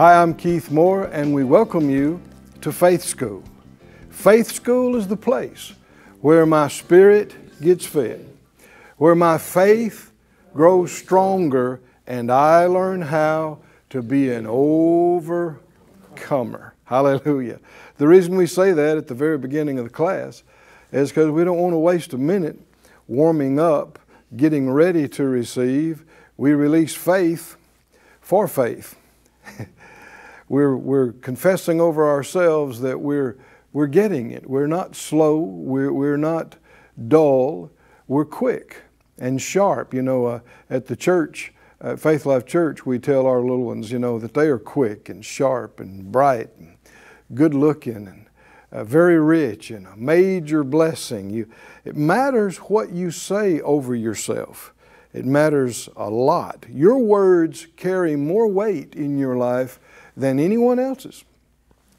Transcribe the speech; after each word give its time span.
Hi, 0.00 0.16
I'm 0.22 0.32
Keith 0.32 0.70
Moore, 0.70 1.04
and 1.12 1.34
we 1.34 1.44
welcome 1.44 1.90
you 1.90 2.22
to 2.62 2.72
Faith 2.72 3.02
School. 3.02 3.44
Faith 4.08 4.50
School 4.50 4.96
is 4.96 5.06
the 5.08 5.16
place 5.18 5.74
where 6.22 6.46
my 6.46 6.68
spirit 6.68 7.60
gets 7.60 7.84
fed, 7.84 8.26
where 8.96 9.14
my 9.14 9.36
faith 9.36 10.10
grows 10.54 10.90
stronger, 10.90 11.82
and 12.06 12.32
I 12.32 12.64
learn 12.64 13.02
how 13.02 13.58
to 13.90 14.00
be 14.00 14.30
an 14.30 14.46
overcomer. 14.48 15.62
Hallelujah. 16.84 17.60
The 17.98 18.08
reason 18.08 18.36
we 18.36 18.46
say 18.46 18.72
that 18.72 18.96
at 18.96 19.06
the 19.06 19.14
very 19.14 19.36
beginning 19.36 19.78
of 19.78 19.84
the 19.84 19.90
class 19.90 20.44
is 20.92 21.10
because 21.10 21.30
we 21.30 21.44
don't 21.44 21.58
want 21.58 21.74
to 21.74 21.78
waste 21.78 22.14
a 22.14 22.18
minute 22.18 22.58
warming 23.06 23.60
up, 23.60 23.98
getting 24.34 24.70
ready 24.70 25.06
to 25.08 25.24
receive. 25.24 26.06
We 26.38 26.54
release 26.54 26.94
faith 26.94 27.58
for 28.22 28.48
faith. 28.48 28.96
we're, 30.50 30.76
we're 30.76 31.12
confessing 31.12 31.80
over 31.80 32.10
ourselves 32.10 32.80
that 32.80 33.00
we're, 33.00 33.38
we're 33.72 33.86
getting 33.86 34.32
it. 34.32 34.50
We're 34.50 34.66
not 34.66 34.96
slow, 34.96 35.38
we're, 35.38 35.92
we're 35.92 36.16
not 36.16 36.56
dull, 37.06 37.70
we're 38.08 38.24
quick 38.24 38.82
and 39.16 39.40
sharp. 39.40 39.94
You 39.94 40.02
know, 40.02 40.26
uh, 40.26 40.40
at 40.68 40.86
the 40.86 40.96
church, 40.96 41.52
at 41.80 42.00
Faith 42.00 42.26
Life 42.26 42.46
Church, 42.46 42.84
we 42.84 42.98
tell 42.98 43.26
our 43.26 43.40
little 43.40 43.62
ones, 43.62 43.92
you 43.92 44.00
know, 44.00 44.18
that 44.18 44.34
they 44.34 44.48
are 44.48 44.58
quick 44.58 45.08
and 45.08 45.24
sharp 45.24 45.78
and 45.78 46.10
bright 46.10 46.50
and 46.58 46.76
good 47.32 47.54
looking 47.54 48.08
and 48.08 48.26
uh, 48.72 48.82
very 48.82 49.20
rich 49.20 49.70
and 49.70 49.86
a 49.86 49.96
major 49.96 50.64
blessing. 50.64 51.30
You, 51.30 51.48
it 51.84 51.94
matters 51.94 52.56
what 52.58 52.90
you 52.90 53.12
say 53.12 53.60
over 53.60 53.94
yourself. 53.94 54.74
It 55.12 55.24
matters 55.24 55.88
a 55.94 56.10
lot. 56.10 56.66
Your 56.68 56.98
words 56.98 57.68
carry 57.76 58.16
more 58.16 58.48
weight 58.48 58.96
in 58.96 59.16
your 59.16 59.36
life 59.36 59.78
than 60.16 60.38
anyone 60.38 60.78
else's. 60.78 61.24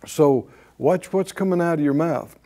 So 0.05 0.49
watch 0.77 1.13
what's 1.13 1.31
coming 1.31 1.61
out 1.61 1.79
of 1.79 1.85
your 1.85 1.93
mouth. 1.93 2.37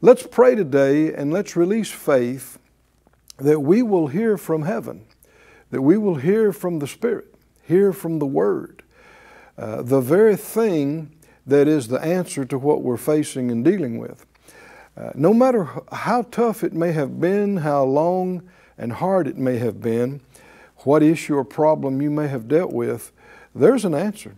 Let's 0.00 0.26
pray 0.26 0.54
today 0.54 1.12
and 1.14 1.32
let's 1.32 1.56
release 1.56 1.90
faith 1.90 2.58
that 3.38 3.60
we 3.60 3.82
will 3.82 4.08
hear 4.08 4.36
from 4.36 4.62
heaven, 4.62 5.06
that 5.70 5.82
we 5.82 5.96
will 5.96 6.16
hear 6.16 6.52
from 6.52 6.78
the 6.78 6.86
Spirit, 6.86 7.34
hear 7.62 7.92
from 7.92 8.18
the 8.18 8.26
Word. 8.26 8.82
Uh, 9.56 9.82
the 9.82 10.00
very 10.00 10.36
thing 10.36 11.14
that 11.46 11.68
is 11.68 11.88
the 11.88 12.00
answer 12.00 12.44
to 12.44 12.58
what 12.58 12.82
we're 12.82 12.96
facing 12.96 13.50
and 13.50 13.64
dealing 13.64 13.98
with. 13.98 14.26
Uh, 14.96 15.10
no 15.14 15.32
matter 15.32 15.68
how 15.90 16.22
tough 16.22 16.62
it 16.62 16.72
may 16.72 16.92
have 16.92 17.20
been, 17.20 17.58
how 17.58 17.82
long 17.82 18.42
and 18.76 18.94
hard 18.94 19.26
it 19.26 19.38
may 19.38 19.58
have 19.58 19.80
been, 19.80 20.20
what 20.78 21.02
issue 21.02 21.36
or 21.36 21.44
problem 21.44 22.02
you 22.02 22.10
may 22.10 22.28
have 22.28 22.48
dealt 22.48 22.72
with, 22.72 23.12
there's 23.54 23.84
an 23.84 23.94
answer. 23.94 24.34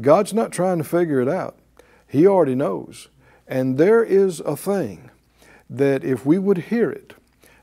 God's 0.00 0.32
not 0.32 0.52
trying 0.52 0.78
to 0.78 0.84
figure 0.84 1.20
it 1.20 1.28
out. 1.28 1.58
He 2.06 2.26
already 2.26 2.54
knows. 2.54 3.08
And 3.46 3.78
there 3.78 4.04
is 4.04 4.40
a 4.40 4.56
thing 4.56 5.10
that 5.68 6.04
if 6.04 6.24
we 6.24 6.38
would 6.38 6.58
hear 6.58 6.90
it 6.90 7.14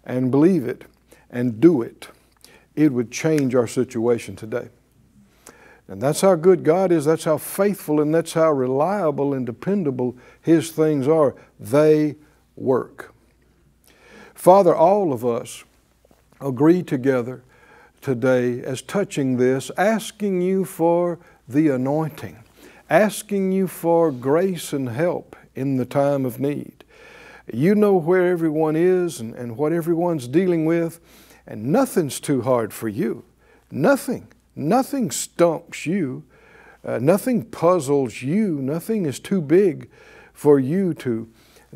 and 0.04 0.32
believe 0.32 0.66
it 0.66 0.86
and 1.30 1.60
do 1.60 1.82
it, 1.82 2.10
it 2.76 2.94
would 2.94 3.12
change 3.12 3.56
our 3.56 3.68
situation 3.68 4.36
today. 4.36 4.70
And 5.88 6.02
that's 6.02 6.22
how 6.22 6.36
good 6.36 6.64
God 6.64 6.92
is, 6.92 7.06
that's 7.06 7.24
how 7.24 7.38
faithful, 7.38 8.02
and 8.02 8.14
that's 8.14 8.34
how 8.34 8.52
reliable 8.52 9.34
and 9.34 9.46
dependable 9.46 10.18
His 10.42 10.72
things 10.72 11.08
are. 11.08 11.36
They 11.60 12.16
work. 12.56 13.14
Father, 14.34 14.76
all 14.76 15.14
of 15.14 15.26
us 15.26 15.64
agree 16.42 16.84
together 16.84 17.44
today 18.02 18.62
as 18.62 18.82
touching 18.82 19.38
this, 19.38 19.72
asking 19.78 20.42
you 20.42 20.66
for 20.66 21.20
the 21.48 21.70
anointing, 21.70 22.44
asking 22.90 23.52
you 23.52 23.68
for 23.68 24.12
grace 24.12 24.74
and 24.74 24.90
help 24.90 25.36
in 25.56 25.78
the 25.78 25.86
time 25.86 26.26
of 26.26 26.40
need. 26.40 26.84
You 27.52 27.76
know 27.76 27.96
where 27.96 28.28
everyone 28.28 28.76
is 28.76 29.20
and, 29.20 29.34
and 29.36 29.56
what 29.56 29.72
everyone's 29.72 30.28
dealing 30.28 30.66
with, 30.66 31.00
and 31.46 31.72
nothing's 31.72 32.20
too 32.20 32.42
hard 32.42 32.74
for 32.74 32.90
you. 32.90 33.24
Nothing. 33.72 34.28
Nothing 34.56 35.12
stumps 35.12 35.86
you. 35.86 36.24
Uh, 36.84 37.00
nothing 37.00 37.46
puzzles 37.46 38.22
you. 38.22 38.62
Nothing 38.62 39.06
is 39.06 39.20
too 39.20 39.42
big 39.42 39.90
for 40.34 40.60
you 40.60 40.94
to 40.96 41.30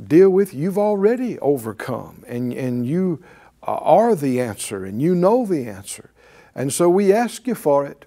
deal 0.07 0.29
with. 0.29 0.53
You've 0.53 0.77
already 0.77 1.39
overcome, 1.39 2.23
and, 2.27 2.51
and 2.53 2.85
you 2.85 3.23
are 3.63 4.15
the 4.15 4.41
answer, 4.41 4.83
and 4.83 5.01
you 5.01 5.15
know 5.15 5.45
the 5.45 5.67
answer. 5.67 6.11
And 6.53 6.73
so 6.73 6.89
we 6.89 7.13
ask 7.13 7.47
you 7.47 7.55
for 7.55 7.85
it 7.85 8.05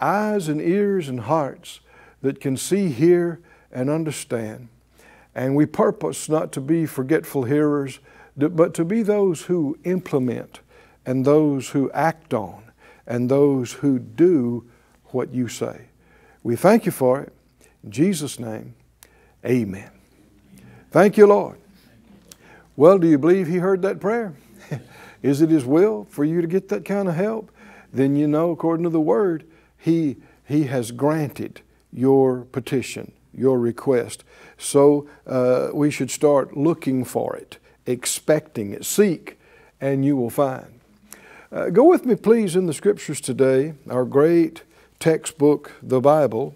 eyes 0.00 0.48
and 0.48 0.60
ears 0.60 1.08
and 1.08 1.20
hearts 1.20 1.80
that 2.22 2.40
can 2.40 2.56
see, 2.56 2.88
hear, 2.88 3.40
and 3.72 3.88
understand. 3.88 4.68
And 5.34 5.54
we 5.54 5.66
purpose 5.66 6.28
not 6.28 6.52
to 6.52 6.60
be 6.60 6.86
forgetful 6.86 7.44
hearers, 7.44 8.00
but 8.36 8.74
to 8.74 8.84
be 8.84 9.02
those 9.02 9.42
who 9.42 9.78
implement 9.84 10.60
and 11.06 11.24
those 11.24 11.70
who 11.70 11.90
act 11.92 12.34
on 12.34 12.62
and 13.06 13.30
those 13.30 13.72
who 13.74 13.98
do 13.98 14.64
what 15.06 15.32
you 15.32 15.48
say. 15.48 15.86
We 16.42 16.56
thank 16.56 16.86
you 16.86 16.92
for 16.92 17.20
it. 17.20 17.32
In 17.84 17.90
Jesus' 17.90 18.38
name, 18.38 18.74
amen. 19.44 19.90
Thank 20.90 21.16
you, 21.16 21.26
Lord. 21.26 21.58
Well, 22.76 22.98
do 22.98 23.06
you 23.06 23.18
believe 23.18 23.46
He 23.46 23.56
heard 23.56 23.82
that 23.82 24.00
prayer? 24.00 24.34
Is 25.22 25.42
it 25.42 25.50
His 25.50 25.64
will 25.64 26.06
for 26.10 26.24
you 26.24 26.40
to 26.40 26.46
get 26.46 26.68
that 26.68 26.84
kind 26.84 27.08
of 27.08 27.14
help? 27.14 27.50
Then 27.92 28.16
you 28.16 28.26
know, 28.26 28.50
according 28.50 28.84
to 28.84 28.90
the 28.90 29.00
Word, 29.00 29.44
He, 29.80 30.16
he 30.44 30.64
has 30.64 30.92
granted 30.92 31.62
your 31.92 32.42
petition, 32.42 33.12
your 33.32 33.58
request. 33.58 34.22
So 34.58 35.08
uh, 35.26 35.70
we 35.72 35.90
should 35.90 36.10
start 36.10 36.56
looking 36.56 37.04
for 37.04 37.34
it, 37.34 37.58
expecting 37.86 38.72
it. 38.72 38.84
Seek, 38.84 39.38
and 39.80 40.04
you 40.04 40.16
will 40.16 40.30
find. 40.30 40.80
Uh, 41.50 41.70
go 41.70 41.84
with 41.84 42.04
me, 42.04 42.14
please, 42.14 42.54
in 42.54 42.66
the 42.66 42.74
scriptures 42.74 43.20
today, 43.20 43.74
our 43.88 44.04
great 44.04 44.62
textbook, 45.00 45.72
the 45.82 46.00
Bible, 46.00 46.54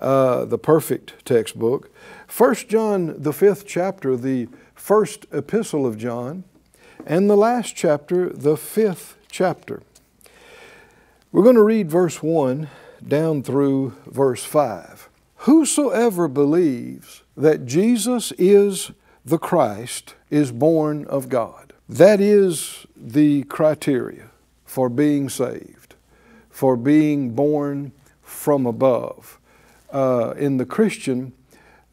uh, 0.00 0.44
the 0.44 0.58
perfect 0.58 1.24
textbook. 1.24 1.90
First 2.26 2.68
John, 2.68 3.14
the 3.22 3.32
fifth 3.32 3.66
chapter, 3.66 4.16
the 4.16 4.48
first 4.74 5.26
epistle 5.32 5.86
of 5.86 5.96
John, 5.96 6.44
and 7.06 7.30
the 7.30 7.36
last 7.36 7.76
chapter, 7.76 8.28
the 8.28 8.56
fifth 8.56 9.16
chapter. 9.30 9.82
We're 11.32 11.44
going 11.44 11.54
to 11.54 11.62
read 11.62 11.88
verse 11.88 12.24
1 12.24 12.68
down 13.06 13.44
through 13.44 13.94
verse 14.04 14.42
5. 14.42 15.08
Whosoever 15.36 16.26
believes 16.26 17.22
that 17.36 17.66
Jesus 17.66 18.32
is 18.32 18.90
the 19.24 19.38
Christ 19.38 20.16
is 20.28 20.50
born 20.50 21.04
of 21.06 21.28
God. 21.28 21.72
That 21.88 22.20
is 22.20 22.84
the 22.96 23.44
criteria 23.44 24.30
for 24.64 24.88
being 24.88 25.28
saved, 25.28 25.94
for 26.50 26.76
being 26.76 27.30
born 27.30 27.92
from 28.22 28.66
above. 28.66 29.38
Uh, 29.92 30.34
in 30.36 30.56
the 30.56 30.66
Christian, 30.66 31.32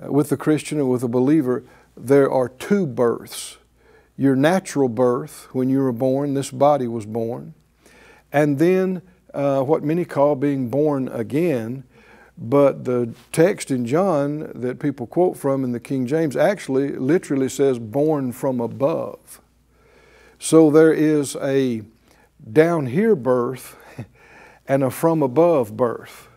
uh, 0.04 0.12
with 0.12 0.30
the 0.30 0.38
Christian 0.38 0.80
and 0.80 0.90
with 0.90 1.04
a 1.04 1.07
believer, 1.07 1.63
there 1.95 2.31
are 2.31 2.50
two 2.50 2.88
births. 2.88 3.57
Your 4.18 4.36
natural 4.36 4.90
birth, 4.90 5.48
when 5.51 5.69
you 5.69 5.78
were 5.78 5.92
born, 5.92 6.33
this 6.33 6.50
body 6.50 6.88
was 6.88 7.06
born, 7.06 7.54
and 8.33 8.57
then 8.57 9.04
uh, 9.38 9.62
what 9.62 9.84
many 9.84 10.04
call 10.04 10.36
being 10.36 10.69
born 10.69 11.07
again. 11.10 11.84
But 12.39 12.86
the 12.86 13.13
text 13.31 13.72
in 13.72 13.86
John 13.86 14.51
that 14.54 14.80
people 14.80 15.07
quote 15.07 15.38
from 15.38 15.63
in 15.63 15.72
the 15.72 15.80
King 15.80 16.06
James 16.06 16.36
actually 16.36 16.89
literally 16.89 17.50
says 17.50 17.80
born 17.80 18.31
from 18.31 18.60
above. 18.60 19.42
So 20.39 20.69
there 20.69 20.94
is 20.94 21.36
a 21.38 21.84
down 22.51 22.88
here 22.88 23.16
birth 23.16 23.75
and 24.68 24.84
a 24.84 24.92
from 24.92 25.24
above 25.24 25.75
birth. 25.78 26.28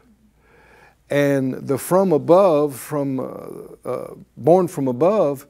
And 1.10 1.54
the 1.54 1.76
from 1.76 2.12
above, 2.12 2.76
from 2.76 3.18
uh, 3.18 3.88
uh, 3.88 4.14
born 4.36 4.68
from 4.68 4.88
above, 4.88 5.46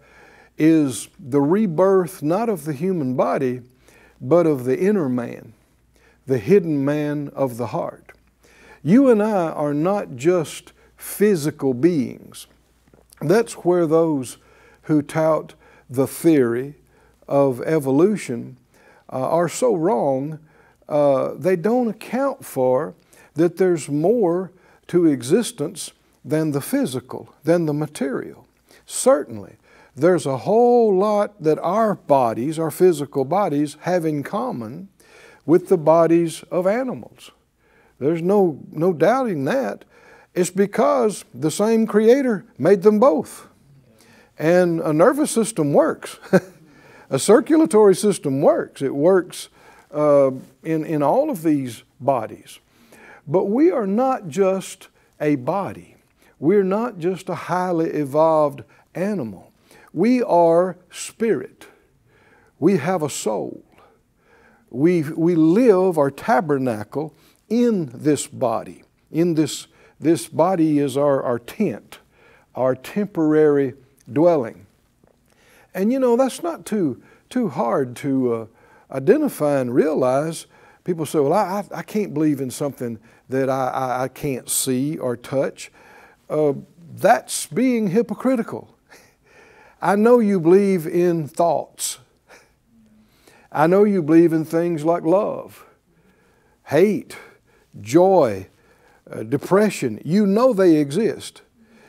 is 0.56 1.08
the 1.18 1.40
rebirth 1.40 2.22
not 2.22 2.48
of 2.48 2.64
the 2.64 2.72
human 2.72 3.14
body, 3.14 3.62
but 4.20 4.46
of 4.46 4.64
the 4.64 4.78
inner 4.78 5.08
man, 5.08 5.52
the 6.30 6.38
hidden 6.38 6.84
man 6.84 7.28
of 7.34 7.56
the 7.56 7.66
heart. 7.66 8.12
You 8.84 9.10
and 9.10 9.20
I 9.20 9.48
are 9.50 9.74
not 9.74 10.14
just 10.14 10.72
physical 10.96 11.74
beings. 11.74 12.46
That's 13.20 13.54
where 13.54 13.84
those 13.84 14.38
who 14.82 15.02
tout 15.02 15.54
the 15.90 16.06
theory 16.06 16.76
of 17.26 17.60
evolution 17.62 18.58
uh, 19.12 19.28
are 19.28 19.48
so 19.48 19.74
wrong. 19.74 20.38
Uh, 20.88 21.34
they 21.34 21.56
don't 21.56 21.88
account 21.88 22.44
for 22.44 22.94
that 23.34 23.56
there's 23.56 23.88
more 23.88 24.52
to 24.86 25.06
existence 25.06 25.90
than 26.24 26.52
the 26.52 26.60
physical, 26.60 27.34
than 27.42 27.66
the 27.66 27.74
material. 27.74 28.46
Certainly, 28.86 29.56
there's 29.96 30.26
a 30.26 30.38
whole 30.38 30.96
lot 30.96 31.42
that 31.42 31.58
our 31.58 31.96
bodies, 31.96 32.56
our 32.56 32.70
physical 32.70 33.24
bodies, 33.24 33.76
have 33.80 34.04
in 34.04 34.22
common 34.22 34.90
with 35.46 35.68
the 35.68 35.78
bodies 35.78 36.42
of 36.50 36.66
animals. 36.66 37.30
There's 37.98 38.22
no, 38.22 38.60
no 38.70 38.92
doubting 38.92 39.44
that. 39.44 39.84
It's 40.34 40.50
because 40.50 41.24
the 41.34 41.50
same 41.50 41.86
Creator 41.86 42.44
made 42.58 42.82
them 42.82 42.98
both. 42.98 43.48
And 44.38 44.80
a 44.80 44.92
nervous 44.92 45.30
system 45.30 45.72
works. 45.72 46.18
a 47.10 47.18
circulatory 47.18 47.94
system 47.94 48.40
works. 48.40 48.80
It 48.80 48.94
works 48.94 49.48
uh, 49.92 50.30
in, 50.62 50.84
in 50.84 51.02
all 51.02 51.30
of 51.30 51.42
these 51.42 51.82
bodies. 52.00 52.58
But 53.26 53.46
we 53.46 53.70
are 53.70 53.86
not 53.86 54.28
just 54.28 54.88
a 55.20 55.34
body. 55.36 55.96
We're 56.38 56.64
not 56.64 56.98
just 56.98 57.28
a 57.28 57.34
highly 57.34 57.90
evolved 57.90 58.62
animal. 58.94 59.52
We 59.92 60.22
are 60.22 60.78
spirit. 60.90 61.66
We 62.58 62.78
have 62.78 63.02
a 63.02 63.10
soul. 63.10 63.62
We, 64.70 65.02
we 65.02 65.34
live 65.34 65.98
our 65.98 66.10
tabernacle 66.10 67.14
in 67.48 67.90
this 67.92 68.26
body. 68.26 68.84
In 69.10 69.34
this, 69.34 69.66
this 69.98 70.28
body 70.28 70.78
is 70.78 70.96
our, 70.96 71.22
our 71.22 71.38
tent, 71.38 71.98
our 72.54 72.74
temporary 72.74 73.74
dwelling. 74.10 74.66
And 75.74 75.92
you 75.92 75.98
know, 75.98 76.16
that's 76.16 76.42
not 76.42 76.64
too, 76.64 77.02
too 77.28 77.48
hard 77.48 77.96
to 77.96 78.32
uh, 78.32 78.46
identify 78.90 79.60
and 79.60 79.74
realize. 79.74 80.46
People 80.84 81.06
say, 81.06 81.18
well, 81.18 81.32
I, 81.32 81.64
I 81.72 81.82
can't 81.82 82.14
believe 82.14 82.40
in 82.40 82.50
something 82.50 82.98
that 83.28 83.48
I, 83.48 83.68
I, 83.68 84.02
I 84.04 84.08
can't 84.08 84.48
see 84.48 84.96
or 84.98 85.16
touch. 85.16 85.70
Uh, 86.28 86.54
that's 86.94 87.46
being 87.46 87.88
hypocritical. 87.88 88.74
I 89.82 89.96
know 89.96 90.18
you 90.18 90.40
believe 90.40 90.86
in 90.86 91.28
thoughts. 91.28 91.98
I 93.52 93.66
know 93.66 93.84
you 93.84 94.02
believe 94.02 94.32
in 94.32 94.44
things 94.44 94.84
like 94.84 95.02
love, 95.02 95.66
hate, 96.66 97.16
joy, 97.80 98.48
uh, 99.10 99.24
depression. 99.24 100.00
You 100.04 100.26
know 100.26 100.52
they 100.52 100.76
exist. 100.76 101.42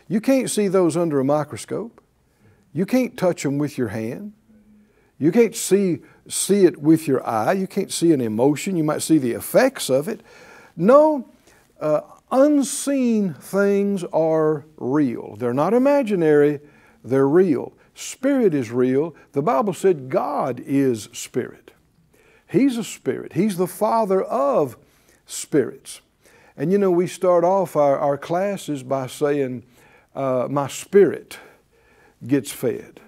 You 0.07 0.21
can't 0.21 0.49
see 0.49 0.67
those 0.67 0.97
under 0.97 1.19
a 1.19 1.23
microscope. 1.23 2.01
You 2.73 2.85
can't 2.85 3.17
touch 3.17 3.43
them 3.43 3.57
with 3.57 3.77
your 3.77 3.89
hand. 3.89 4.33
You 5.19 5.31
can't 5.31 5.55
see, 5.55 5.99
see 6.27 6.65
it 6.65 6.81
with 6.81 7.07
your 7.07 7.25
eye. 7.27 7.53
You 7.53 7.67
can't 7.67 7.91
see 7.91 8.11
an 8.11 8.21
emotion. 8.21 8.75
You 8.75 8.83
might 8.83 9.03
see 9.03 9.19
the 9.19 9.33
effects 9.33 9.89
of 9.89 10.07
it. 10.07 10.21
No, 10.75 11.29
uh, 11.79 12.01
unseen 12.31 13.35
things 13.35 14.03
are 14.05 14.65
real. 14.77 15.35
They're 15.35 15.53
not 15.53 15.73
imaginary, 15.73 16.59
they're 17.03 17.27
real. 17.27 17.73
Spirit 18.01 18.55
is 18.55 18.71
real. 18.71 19.15
The 19.33 19.43
Bible 19.43 19.73
said 19.73 20.09
God 20.09 20.59
is 20.65 21.07
spirit. 21.13 21.71
He's 22.47 22.75
a 22.75 22.83
spirit, 22.83 23.33
He's 23.33 23.57
the 23.57 23.67
Father 23.67 24.23
of 24.23 24.75
spirits. 25.25 26.01
And 26.57 26.71
you 26.71 26.77
know, 26.77 26.91
we 26.91 27.07
start 27.07 27.43
off 27.43 27.75
our, 27.75 27.97
our 27.97 28.17
classes 28.17 28.83
by 28.83 29.07
saying, 29.07 29.63
uh, 30.15 30.47
My 30.49 30.67
spirit 30.67 31.37
gets 32.25 32.51
fed. 32.51 32.99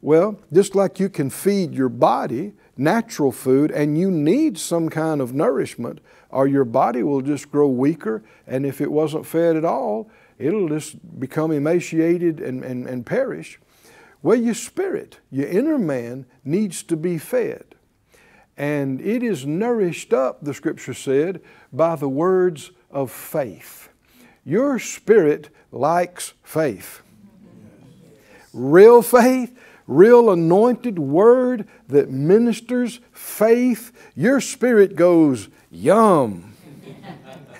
Well, 0.00 0.38
just 0.52 0.74
like 0.74 1.00
you 1.00 1.08
can 1.08 1.30
feed 1.30 1.74
your 1.74 1.88
body 1.88 2.52
natural 2.76 3.32
food 3.32 3.70
and 3.70 3.98
you 3.98 4.10
need 4.10 4.58
some 4.58 4.88
kind 4.88 5.20
of 5.20 5.32
nourishment, 5.32 6.00
or 6.30 6.46
your 6.46 6.64
body 6.64 7.02
will 7.02 7.22
just 7.22 7.50
grow 7.50 7.68
weaker. 7.68 8.22
And 8.46 8.66
if 8.66 8.80
it 8.80 8.90
wasn't 8.90 9.26
fed 9.26 9.56
at 9.56 9.64
all, 9.64 10.10
it'll 10.38 10.68
just 10.68 11.18
become 11.18 11.50
emaciated 11.52 12.40
and, 12.40 12.64
and, 12.64 12.86
and 12.86 13.06
perish. 13.06 13.58
Well, 14.22 14.36
your 14.36 14.54
spirit, 14.54 15.18
your 15.30 15.48
inner 15.48 15.78
man, 15.78 16.26
needs 16.44 16.82
to 16.84 16.96
be 16.96 17.18
fed. 17.18 17.64
And 18.56 19.00
it 19.00 19.22
is 19.22 19.44
nourished 19.44 20.12
up, 20.12 20.44
the 20.44 20.54
scripture 20.54 20.94
said, 20.94 21.40
by 21.72 21.96
the 21.96 22.08
words 22.08 22.70
of 22.90 23.10
faith. 23.10 23.88
Your 24.44 24.78
spirit 24.78 25.48
likes 25.70 26.34
faith. 26.42 27.02
Real 28.52 29.02
faith, 29.02 29.56
real 29.86 30.30
anointed 30.30 30.98
word 30.98 31.66
that 31.88 32.10
ministers 32.10 33.00
faith. 33.12 33.92
Your 34.14 34.40
spirit 34.40 34.94
goes, 34.94 35.48
Yum. 35.70 36.54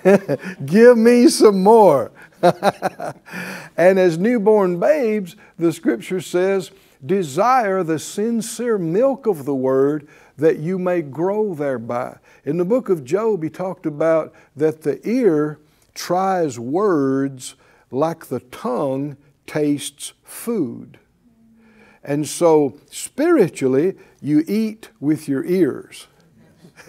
Give 0.65 0.97
me 0.97 1.27
some 1.29 1.63
more. 1.63 2.11
and 3.77 3.97
as 3.97 4.17
newborn 4.17 4.79
babes, 4.79 5.35
the 5.57 5.71
scripture 5.71 6.21
says, 6.21 6.71
desire 7.05 7.83
the 7.83 7.99
sincere 7.99 8.77
milk 8.77 9.25
of 9.25 9.45
the 9.45 9.55
word 9.55 10.07
that 10.37 10.59
you 10.59 10.79
may 10.79 11.01
grow 11.01 11.53
thereby. 11.53 12.17
In 12.45 12.57
the 12.57 12.65
book 12.65 12.89
of 12.89 13.03
Job, 13.03 13.43
he 13.43 13.49
talked 13.49 13.85
about 13.85 14.33
that 14.55 14.81
the 14.81 14.99
ear 15.07 15.59
tries 15.93 16.59
words 16.59 17.55
like 17.91 18.25
the 18.25 18.39
tongue 18.39 19.17
tastes 19.45 20.13
food. 20.23 20.99
And 22.03 22.27
so 22.27 22.79
spiritually, 22.89 23.95
you 24.21 24.43
eat 24.47 24.89
with 24.99 25.29
your 25.29 25.45
ears. 25.45 26.07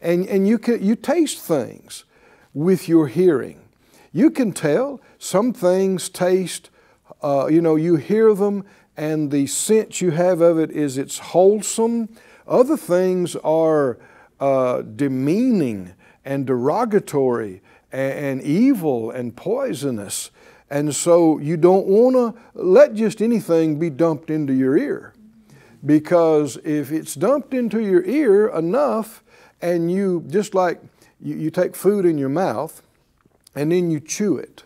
and, 0.00 0.26
and 0.26 0.46
you, 0.46 0.58
can, 0.58 0.84
you 0.84 0.94
taste 0.94 1.40
things 1.40 2.04
with 2.52 2.88
your 2.88 3.08
hearing. 3.08 3.63
You 4.14 4.30
can 4.30 4.52
tell 4.52 5.00
some 5.18 5.52
things 5.52 6.08
taste, 6.08 6.70
uh, 7.20 7.48
you 7.50 7.60
know, 7.60 7.74
you 7.74 7.96
hear 7.96 8.32
them 8.32 8.64
and 8.96 9.32
the 9.32 9.48
sense 9.48 10.00
you 10.00 10.12
have 10.12 10.40
of 10.40 10.56
it 10.56 10.70
is 10.70 10.96
it's 10.96 11.18
wholesome. 11.18 12.08
Other 12.46 12.76
things 12.76 13.34
are 13.34 13.98
uh, 14.38 14.82
demeaning 14.82 15.94
and 16.24 16.46
derogatory 16.46 17.60
and, 17.90 18.12
and 18.12 18.42
evil 18.42 19.10
and 19.10 19.34
poisonous. 19.34 20.30
And 20.70 20.94
so 20.94 21.38
you 21.38 21.56
don't 21.56 21.86
want 21.86 22.14
to 22.14 22.40
let 22.54 22.94
just 22.94 23.20
anything 23.20 23.80
be 23.80 23.90
dumped 23.90 24.30
into 24.30 24.52
your 24.52 24.76
ear. 24.76 25.12
Because 25.84 26.56
if 26.58 26.92
it's 26.92 27.16
dumped 27.16 27.52
into 27.52 27.80
your 27.80 28.04
ear 28.04 28.46
enough, 28.46 29.24
and 29.60 29.90
you, 29.90 30.24
just 30.28 30.54
like 30.54 30.80
you, 31.20 31.34
you 31.34 31.50
take 31.50 31.74
food 31.74 32.06
in 32.06 32.16
your 32.16 32.28
mouth 32.28 32.80
and 33.54 33.72
then 33.72 33.90
you 33.90 34.00
chew 34.00 34.36
it. 34.36 34.62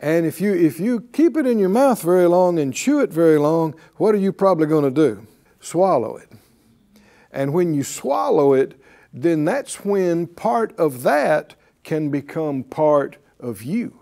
And 0.00 0.26
if 0.26 0.40
you, 0.40 0.54
if 0.54 0.78
you 0.78 1.00
keep 1.12 1.36
it 1.36 1.46
in 1.46 1.58
your 1.58 1.68
mouth 1.68 2.02
very 2.02 2.26
long 2.26 2.58
and 2.58 2.72
chew 2.72 3.00
it 3.00 3.10
very 3.10 3.38
long, 3.38 3.74
what 3.96 4.14
are 4.14 4.18
you 4.18 4.32
probably 4.32 4.66
going 4.66 4.84
to 4.84 4.90
do? 4.90 5.26
Swallow 5.60 6.16
it. 6.16 6.30
And 7.32 7.52
when 7.52 7.74
you 7.74 7.82
swallow 7.82 8.52
it, 8.52 8.80
then 9.12 9.44
that's 9.44 9.84
when 9.84 10.26
part 10.26 10.78
of 10.78 11.02
that 11.02 11.54
can 11.82 12.10
become 12.10 12.62
part 12.62 13.16
of 13.40 13.62
you 13.62 13.98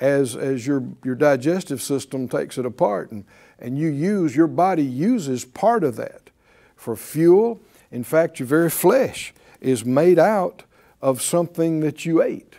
as, 0.00 0.36
as 0.36 0.66
your, 0.66 0.84
your 1.04 1.14
digestive 1.14 1.82
system 1.82 2.28
takes 2.28 2.58
it 2.58 2.66
apart 2.66 3.10
and, 3.10 3.24
and 3.58 3.78
you 3.78 3.88
use, 3.88 4.36
your 4.36 4.46
body 4.46 4.84
uses 4.84 5.44
part 5.44 5.82
of 5.82 5.96
that 5.96 6.30
for 6.76 6.94
fuel. 6.94 7.60
In 7.90 8.04
fact, 8.04 8.38
your 8.38 8.46
very 8.46 8.70
flesh 8.70 9.32
is 9.60 9.84
made 9.84 10.18
out 10.18 10.62
of 11.00 11.22
something 11.22 11.80
that 11.80 12.04
you 12.04 12.22
ate. 12.22 12.54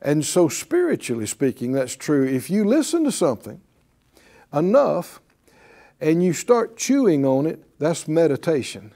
And 0.00 0.24
so, 0.24 0.48
spiritually 0.48 1.26
speaking, 1.26 1.72
that's 1.72 1.96
true. 1.96 2.26
If 2.26 2.50
you 2.50 2.64
listen 2.64 3.04
to 3.04 3.12
something 3.12 3.60
enough 4.52 5.20
and 6.00 6.22
you 6.22 6.32
start 6.32 6.76
chewing 6.76 7.24
on 7.24 7.46
it, 7.46 7.64
that's 7.78 8.06
meditation. 8.06 8.92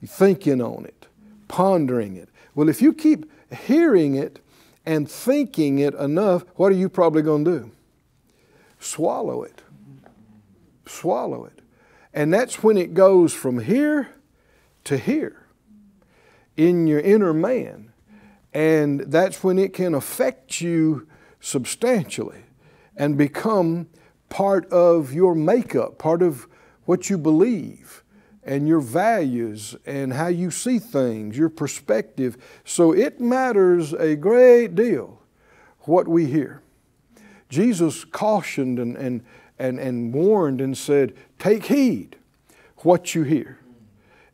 You're 0.00 0.08
thinking 0.08 0.62
on 0.62 0.86
it, 0.86 1.06
pondering 1.48 2.16
it. 2.16 2.28
Well, 2.54 2.68
if 2.68 2.80
you 2.80 2.92
keep 2.92 3.30
hearing 3.52 4.14
it 4.14 4.40
and 4.86 5.10
thinking 5.10 5.78
it 5.78 5.94
enough, 5.94 6.44
what 6.56 6.72
are 6.72 6.76
you 6.76 6.88
probably 6.88 7.22
going 7.22 7.44
to 7.44 7.58
do? 7.58 7.70
Swallow 8.78 9.42
it. 9.42 9.62
Swallow 10.86 11.44
it. 11.44 11.60
And 12.14 12.32
that's 12.32 12.62
when 12.62 12.78
it 12.78 12.94
goes 12.94 13.34
from 13.34 13.58
here 13.58 14.08
to 14.84 14.96
here 14.96 15.47
in 16.58 16.86
your 16.86 17.00
inner 17.00 17.32
man. 17.32 17.92
And 18.52 19.00
that's 19.00 19.42
when 19.42 19.58
it 19.58 19.72
can 19.72 19.94
affect 19.94 20.60
you 20.60 21.06
substantially 21.40 22.42
and 22.96 23.16
become 23.16 23.88
part 24.28 24.70
of 24.70 25.14
your 25.14 25.34
makeup, 25.34 25.98
part 25.98 26.20
of 26.20 26.46
what 26.84 27.08
you 27.08 27.16
believe. 27.16 28.02
and 28.44 28.66
your 28.66 28.80
values 28.80 29.76
and 29.84 30.14
how 30.14 30.28
you 30.28 30.50
see 30.50 30.78
things, 30.78 31.36
your 31.36 31.50
perspective. 31.50 32.38
So 32.64 32.92
it 32.92 33.20
matters 33.20 33.92
a 33.92 34.16
great 34.16 34.74
deal 34.74 35.20
what 35.80 36.08
we 36.08 36.24
hear. 36.24 36.62
Jesus 37.50 38.06
cautioned 38.06 38.78
and, 38.78 38.96
and, 38.96 39.22
and, 39.58 39.78
and 39.78 40.14
warned 40.14 40.62
and 40.62 40.78
said, 40.78 41.14
Take 41.38 41.66
heed 41.66 42.16
what 42.78 43.14
you 43.14 43.22
hear. 43.24 43.58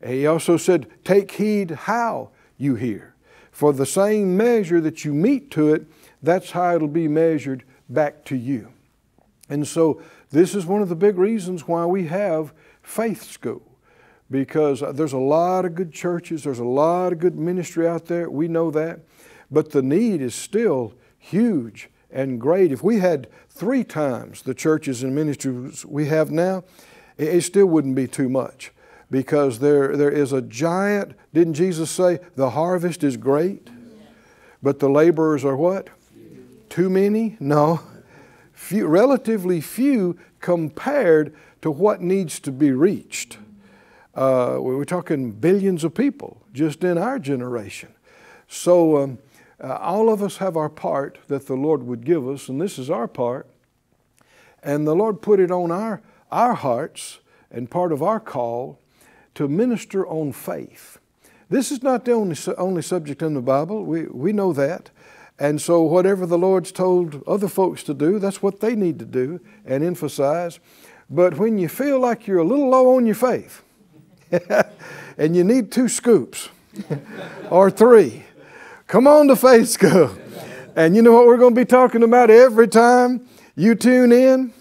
He 0.05 0.27
also 0.27 0.57
said, 0.57 0.87
Take 1.03 1.33
heed 1.33 1.71
how 1.71 2.31
you 2.59 2.75
hear. 2.75 3.15
For 3.51 3.73
the 3.73 3.87
same 3.87 4.37
measure 4.37 4.81
that 4.81 5.05
you 5.05 5.15
mete 5.15 5.51
to 5.53 5.73
it, 5.73 5.87
that's 6.23 6.51
how 6.51 6.75
it'll 6.75 6.89
be 6.89 7.09
measured 7.09 7.65
back 7.89 8.25
to 8.27 8.37
you. 8.37 8.69
And 9.49 9.67
so, 9.67 10.03
this 10.31 10.55
is 10.55 10.67
one 10.67 10.83
of 10.83 10.89
the 10.89 10.97
big 10.97 11.17
reasons 11.17 11.69
why 11.69 11.87
we 11.87 12.09
have 12.09 12.53
faith 12.83 13.23
school. 13.23 13.63
Because 14.31 14.83
there's 14.95 15.13
a 15.13 15.19
lot 15.19 15.65
of 15.65 15.75
good 15.75 15.93
churches, 15.93 16.43
there's 16.43 16.59
a 16.59 16.65
lot 16.65 17.13
of 17.13 17.21
good 17.21 17.37
ministry 17.37 17.87
out 17.87 18.07
there, 18.07 18.29
we 18.29 18.49
know 18.49 18.71
that. 18.71 19.01
But 19.51 19.71
the 19.71 19.83
need 19.83 20.21
is 20.21 20.35
still 20.35 20.95
huge 21.19 21.89
and 22.11 22.41
great. 22.41 22.73
If 22.73 22.83
we 22.83 22.99
had 22.99 23.29
three 23.49 23.85
times 23.85 24.43
the 24.43 24.55
churches 24.55 25.03
and 25.03 25.15
ministries 25.15 25.85
we 25.85 26.07
have 26.07 26.31
now, 26.31 26.65
it 27.17 27.43
still 27.43 27.67
wouldn't 27.67 27.95
be 27.95 28.09
too 28.09 28.29
much 28.29 28.73
because 29.15 29.61
there, 29.61 29.97
there 29.97 30.11
is 30.11 30.33
a 30.33 30.43
giant, 30.43 31.15
didn't 31.33 31.55
Jesus 31.55 31.89
say, 31.89 32.19
the 32.35 32.51
harvest 32.51 33.05
is 33.05 33.17
great, 33.17 33.71
but 34.61 34.81
the 34.81 34.89
laborers 34.89 35.45
are 35.45 35.57
what? 35.57 35.89
Too 36.69 36.91
many? 36.91 37.37
No. 37.39 37.81
Few, 38.53 38.89
relatively 38.89 39.61
few 39.61 40.19
compared 40.41 41.33
to 41.63 41.71
what 41.71 42.01
needs 42.01 42.41
to 42.41 42.51
be 42.51 42.73
reached. 42.73 43.39
Uh, 44.17 44.57
we're 44.59 44.85
talking 44.85 45.31
billions 45.31 45.85
of 45.85 45.95
people 45.95 46.43
just 46.53 46.83
in 46.83 46.99
our 46.99 47.21
generation. 47.21 47.95
So, 48.49 48.97
um, 48.97 49.19
uh, 49.63 49.75
all 49.77 50.13
of 50.13 50.25
us 50.25 50.39
have 50.39 50.57
our 50.57 50.69
part 50.69 51.21
that 51.29 51.47
the 51.47 51.55
Lord 51.55 51.85
would 51.85 52.05
give 52.05 52.27
us, 52.27 52.49
and 52.49 52.61
this 52.61 52.81
is 52.81 52.91
our 52.91 53.07
part. 53.07 53.47
And 54.61 54.89
the 54.89 54.97
Lord 54.97 55.23
put 55.23 55.39
it 55.39 55.53
on 55.53 55.71
our, 55.71 56.03
our 56.33 56.55
hearts 56.55 57.21
and 57.49 57.71
part 57.71 57.93
of 57.93 58.03
our 58.03 58.19
call 58.19 58.81
to 59.35 59.49
minister 59.49 60.07
on 60.07 60.33
faith. 60.33 60.99
This 61.51 61.71
is 61.71 61.83
not 61.83 62.05
the 62.05 62.13
only, 62.13 62.37
only 62.57 62.83
subject 62.83 63.23
in 63.23 63.35
the 63.35 63.43
Bible, 63.43 63.85
we, 63.85 64.07
we 64.07 64.33
know 64.33 64.53
that. 64.53 64.91
And 65.39 65.61
so, 65.61 65.83
whatever 65.83 66.27
the 66.27 66.39
Lord's 66.39 66.71
told 66.71 67.23
other 67.27 67.49
folks 67.49 67.83
to 67.85 67.95
do, 67.95 68.19
that's 68.19 68.41
what 68.41 68.61
they 68.61 68.77
need 68.77 68.99
to 69.01 69.05
do 69.05 69.41
and 69.67 69.83
emphasize. 69.83 70.61
But 71.11 71.39
when 71.39 71.59
you 71.59 71.69
feel 71.69 71.99
like 71.99 72.27
you're 72.27 72.39
a 72.39 72.45
little 72.45 72.69
low 72.69 72.97
on 72.97 73.05
your 73.05 73.17
faith 73.17 73.63
and 75.19 75.37
you 75.37 75.45
need 75.45 75.73
two 75.73 75.89
scoops 75.89 76.49
or 77.51 77.71
three, 77.71 78.25
come 78.87 79.07
on 79.07 79.27
to 79.27 79.37
Faith 79.37 79.69
School. 79.69 80.17
And 80.77 80.97
you 80.97 81.03
know 81.03 81.13
what 81.13 81.27
we're 81.27 81.37
going 81.37 81.55
to 81.55 81.61
be 81.61 81.67
talking 81.67 82.03
about 82.03 82.31
every 82.31 82.69
time 82.69 83.29
you 83.55 83.75
tune 83.75 84.13
in? 84.13 84.53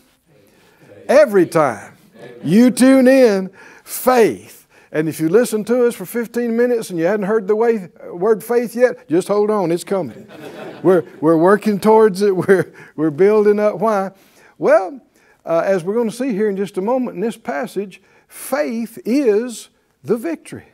Every 1.07 1.45
time 1.45 1.97
you 2.43 2.71
tune 2.71 3.07
in, 3.07 3.51
faith. 3.83 4.62
And 4.93 5.09
if 5.09 5.19
you 5.19 5.27
listen 5.27 5.63
to 5.65 5.87
us 5.87 5.95
for 5.95 6.05
15 6.05 6.55
minutes 6.55 6.91
and 6.91 6.99
you 6.99 7.05
hadn't 7.05 7.25
heard 7.25 7.47
the 7.47 7.55
way, 7.55 7.89
word 8.11 8.43
faith 8.43 8.75
yet, 8.75 9.09
just 9.09 9.27
hold 9.27 9.49
on, 9.49 9.71
it's 9.71 9.83
coming. 9.83 10.29
we're, 10.83 11.03
we're 11.19 11.35
working 11.35 11.79
towards 11.79 12.21
it, 12.21 12.35
we're, 12.47 12.71
we're 12.95 13.09
building 13.09 13.59
up. 13.59 13.79
Why? 13.79 14.11
Well, 14.59 15.01
uh, 15.43 15.63
as 15.65 15.83
we're 15.83 15.95
going 15.95 16.11
to 16.11 16.15
see 16.15 16.31
here 16.31 16.47
in 16.47 16.55
just 16.55 16.77
a 16.77 16.81
moment 16.81 17.15
in 17.15 17.21
this 17.21 17.35
passage, 17.35 18.03
faith 18.27 18.99
is 19.03 19.69
the 20.03 20.15
victory. 20.15 20.67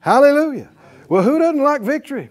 Hallelujah. 0.00 0.68
Well, 1.08 1.22
who 1.22 1.38
doesn't 1.38 1.62
like 1.62 1.80
victory? 1.80 2.28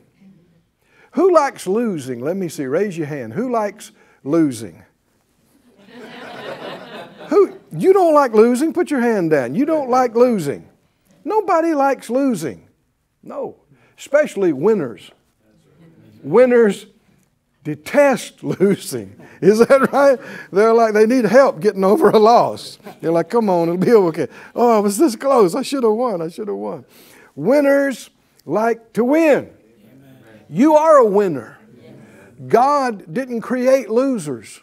Who 1.14 1.34
likes 1.34 1.66
losing? 1.66 2.20
Let 2.20 2.38
me 2.38 2.50
see, 2.50 2.68
raise 2.68 2.96
your 2.96 3.08
hand. 3.08 3.34
Who 3.34 3.52
likes 3.52 3.94
losing? 4.24 4.84
Who 7.30 7.58
you 7.72 7.94
don't 7.94 8.14
like 8.14 8.34
losing? 8.34 8.74
Put 8.74 8.92
your 8.92 9.02
hand 9.02 9.32
down. 9.32 9.56
You 9.56 9.66
don't 9.66 9.90
like 9.90 10.14
losing. 10.14 10.69
Nobody 11.24 11.74
likes 11.74 12.10
losing. 12.10 12.68
No, 13.24 13.58
especially 13.98 14.54
winners. 14.54 15.12
Winners 16.24 16.86
detest 17.64 18.44
losing. 18.44 19.16
Is 19.42 19.60
that 19.60 19.92
right? 19.92 20.20
They're 20.52 20.74
like, 20.74 20.94
they 20.94 21.06
need 21.06 21.26
help 21.26 21.60
getting 21.60 21.84
over 21.84 22.10
a 22.10 22.20
loss. 22.20 22.78
They're 23.02 23.12
like, 23.12 23.30
come 23.30 23.50
on, 23.50 23.70
it'll 23.70 23.78
be 23.78 23.92
okay. 23.92 24.28
Oh, 24.56 24.78
I 24.78 24.80
was 24.80 24.98
this 24.98 25.16
close. 25.16 25.56
I 25.56 25.62
should 25.62 25.84
have 25.84 25.94
won. 25.94 26.22
I 26.22 26.30
should 26.30 26.48
have 26.48 26.58
won. 26.58 26.86
Winners 27.36 28.10
like 28.46 28.94
to 28.94 29.04
win. 29.04 29.52
You 30.50 30.76
are 30.76 30.98
a 30.98 31.06
winner. 31.06 31.58
God 32.48 33.14
didn't 33.14 33.42
create 33.42 33.90
losers. 33.90 34.62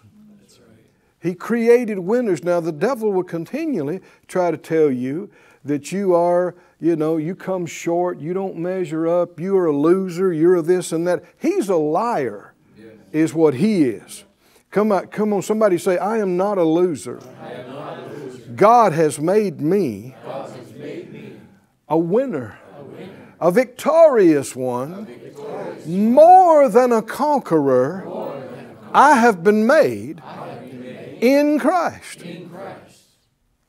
He 1.20 1.34
created 1.34 1.98
winners. 1.98 2.42
Now, 2.42 2.60
the 2.60 2.72
devil 2.72 3.12
will 3.12 3.24
continually 3.24 4.00
try 4.28 4.50
to 4.50 4.56
tell 4.56 4.90
you 4.90 5.30
that 5.66 5.92
you 5.92 6.14
are, 6.14 6.54
you 6.80 6.96
know, 6.96 7.16
you 7.16 7.34
come 7.34 7.66
short, 7.66 8.18
you 8.18 8.32
don't 8.32 8.56
measure 8.56 9.06
up, 9.06 9.40
you 9.40 9.56
are 9.56 9.66
a 9.66 9.76
loser, 9.76 10.32
you're 10.32 10.56
a 10.56 10.62
this 10.62 10.92
and 10.92 11.06
that. 11.06 11.24
He's 11.38 11.68
a 11.68 11.76
liar, 11.76 12.54
yes. 12.78 12.86
is 13.12 13.34
what 13.34 13.54
he 13.54 13.84
is. 13.84 14.24
Come 14.70 14.92
on, 14.92 15.06
come 15.08 15.32
on, 15.32 15.42
somebody 15.42 15.78
say, 15.78 15.98
I 15.98 16.18
am 16.18 16.36
not 16.36 16.58
a 16.58 16.64
loser. 16.64 17.20
Not 17.40 17.98
a 17.98 18.06
loser. 18.08 18.52
God 18.52 18.92
has 18.92 19.18
made 19.18 19.60
me, 19.60 20.14
has 20.24 20.72
made 20.74 21.12
me 21.12 21.40
a, 21.88 21.98
winner, 21.98 22.58
a 22.76 22.82
winner, 22.82 23.34
a 23.40 23.50
victorious 23.50 24.54
one, 24.54 24.92
a 24.92 25.02
victorious 25.02 25.86
more 25.86 26.68
than 26.68 26.92
a 26.92 27.02
conqueror. 27.02 28.02
Than 28.04 28.12
conqueror. 28.12 28.90
I 28.92 29.14
have 29.14 29.42
been 29.42 29.66
made, 29.66 30.20
have 30.20 30.60
been 30.60 30.80
made 30.80 31.18
in, 31.20 31.58
Christ. 31.58 32.22
in 32.22 32.48
Christ. 32.50 33.02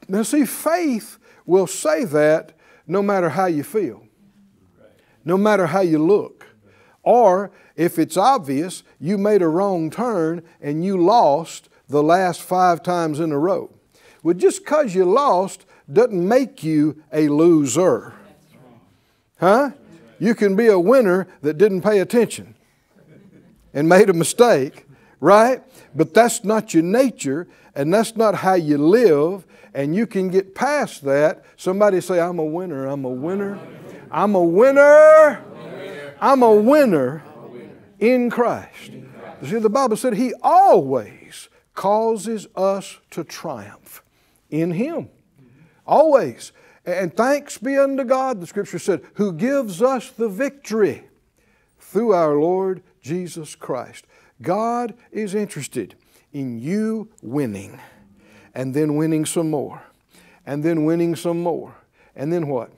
Now, 0.09 0.23
see, 0.23 0.45
faith 0.45 1.17
will 1.47 1.65
say 1.65 2.03
that 2.03 2.51
no 2.85 3.01
matter 3.01 3.29
how 3.29 3.47
you 3.47 3.63
feel, 3.63 4.03
no 5.25 5.37
matter 5.37 5.65
how 5.67 5.81
you 5.81 5.97
look. 5.97 6.45
Or 7.01 7.51
if 7.75 7.97
it's 7.97 8.17
obvious 8.17 8.83
you 8.99 9.17
made 9.17 9.41
a 9.41 9.47
wrong 9.47 9.89
turn 9.89 10.43
and 10.61 10.85
you 10.85 11.01
lost 11.01 11.69
the 11.89 12.03
last 12.03 12.41
five 12.41 12.83
times 12.83 13.19
in 13.19 13.31
a 13.31 13.39
row. 13.39 13.71
Well, 14.21 14.35
just 14.35 14.63
because 14.63 14.93
you 14.93 15.05
lost 15.05 15.65
doesn't 15.91 16.27
make 16.27 16.63
you 16.63 17.01
a 17.11 17.29
loser. 17.29 18.13
Huh? 19.39 19.71
You 20.19 20.35
can 20.35 20.55
be 20.55 20.67
a 20.67 20.79
winner 20.79 21.27
that 21.41 21.57
didn't 21.57 21.81
pay 21.81 21.99
attention 21.99 22.55
and 23.73 23.87
made 23.87 24.09
a 24.09 24.13
mistake, 24.13 24.86
right? 25.19 25.61
But 25.95 26.13
that's 26.13 26.43
not 26.43 26.73
your 26.73 26.83
nature 26.83 27.47
and 27.75 27.93
that's 27.93 28.15
not 28.15 28.35
how 28.35 28.55
you 28.55 28.77
live 28.77 29.45
and 29.73 29.95
you 29.95 30.07
can 30.07 30.29
get 30.29 30.55
past 30.55 31.03
that. 31.03 31.43
Somebody 31.55 32.01
say, 32.01 32.19
I'm 32.19 32.39
a 32.39 32.45
winner, 32.45 32.87
I'm 32.87 33.05
a 33.05 33.09
winner, 33.09 33.59
I'm 34.09 34.35
a 34.35 34.43
winner, 34.43 35.43
I'm 36.19 36.41
a 36.41 36.53
winner 36.53 37.23
in 37.99 38.29
Christ. 38.29 38.91
See, 39.43 39.59
the 39.59 39.69
Bible 39.69 39.97
said 39.97 40.15
He 40.15 40.33
always 40.41 41.49
causes 41.75 42.47
us 42.55 42.97
to 43.11 43.23
triumph 43.23 44.03
in 44.49 44.71
Him. 44.71 45.09
Always. 45.85 46.51
And 46.85 47.15
thanks 47.15 47.57
be 47.57 47.77
unto 47.77 48.03
God, 48.03 48.41
the 48.41 48.47
Scripture 48.47 48.79
said, 48.79 49.03
who 49.15 49.33
gives 49.33 49.81
us 49.81 50.09
the 50.09 50.29
victory 50.29 51.03
through 51.79 52.13
our 52.13 52.35
Lord 52.35 52.81
Jesus 53.01 53.55
Christ. 53.55 54.06
God 54.41 54.93
is 55.11 55.33
interested 55.35 55.95
in 56.33 56.59
you 56.59 57.09
winning 57.21 57.79
and 58.53 58.73
then 58.73 58.95
winning 58.95 59.25
some 59.25 59.49
more, 59.49 59.81
and 60.45 60.63
then 60.63 60.83
winning 60.83 61.15
some 61.15 61.41
more, 61.41 61.75
and 62.15 62.33
then 62.33 62.47
what? 62.47 62.71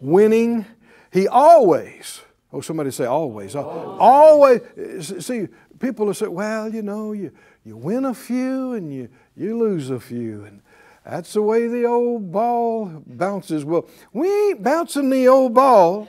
Winning. 0.00 0.64
He 1.12 1.26
always, 1.26 2.20
oh, 2.52 2.60
somebody 2.60 2.90
say 2.92 3.04
always. 3.04 3.56
Always. 3.56 4.62
always. 4.80 5.26
See, 5.26 5.48
people 5.80 6.06
will 6.06 6.14
say, 6.14 6.28
well, 6.28 6.72
you 6.72 6.82
know, 6.82 7.12
you, 7.12 7.32
you 7.64 7.76
win 7.76 8.04
a 8.04 8.14
few 8.14 8.74
and 8.74 8.92
you, 8.92 9.08
you 9.36 9.58
lose 9.58 9.90
a 9.90 9.98
few. 9.98 10.44
And 10.44 10.62
that's 11.04 11.32
the 11.32 11.42
way 11.42 11.66
the 11.66 11.84
old 11.84 12.30
ball 12.30 13.02
bounces. 13.06 13.64
Well, 13.64 13.88
we 14.12 14.28
ain't 14.50 14.62
bouncing 14.62 15.10
the 15.10 15.26
old 15.28 15.54
ball 15.54 16.08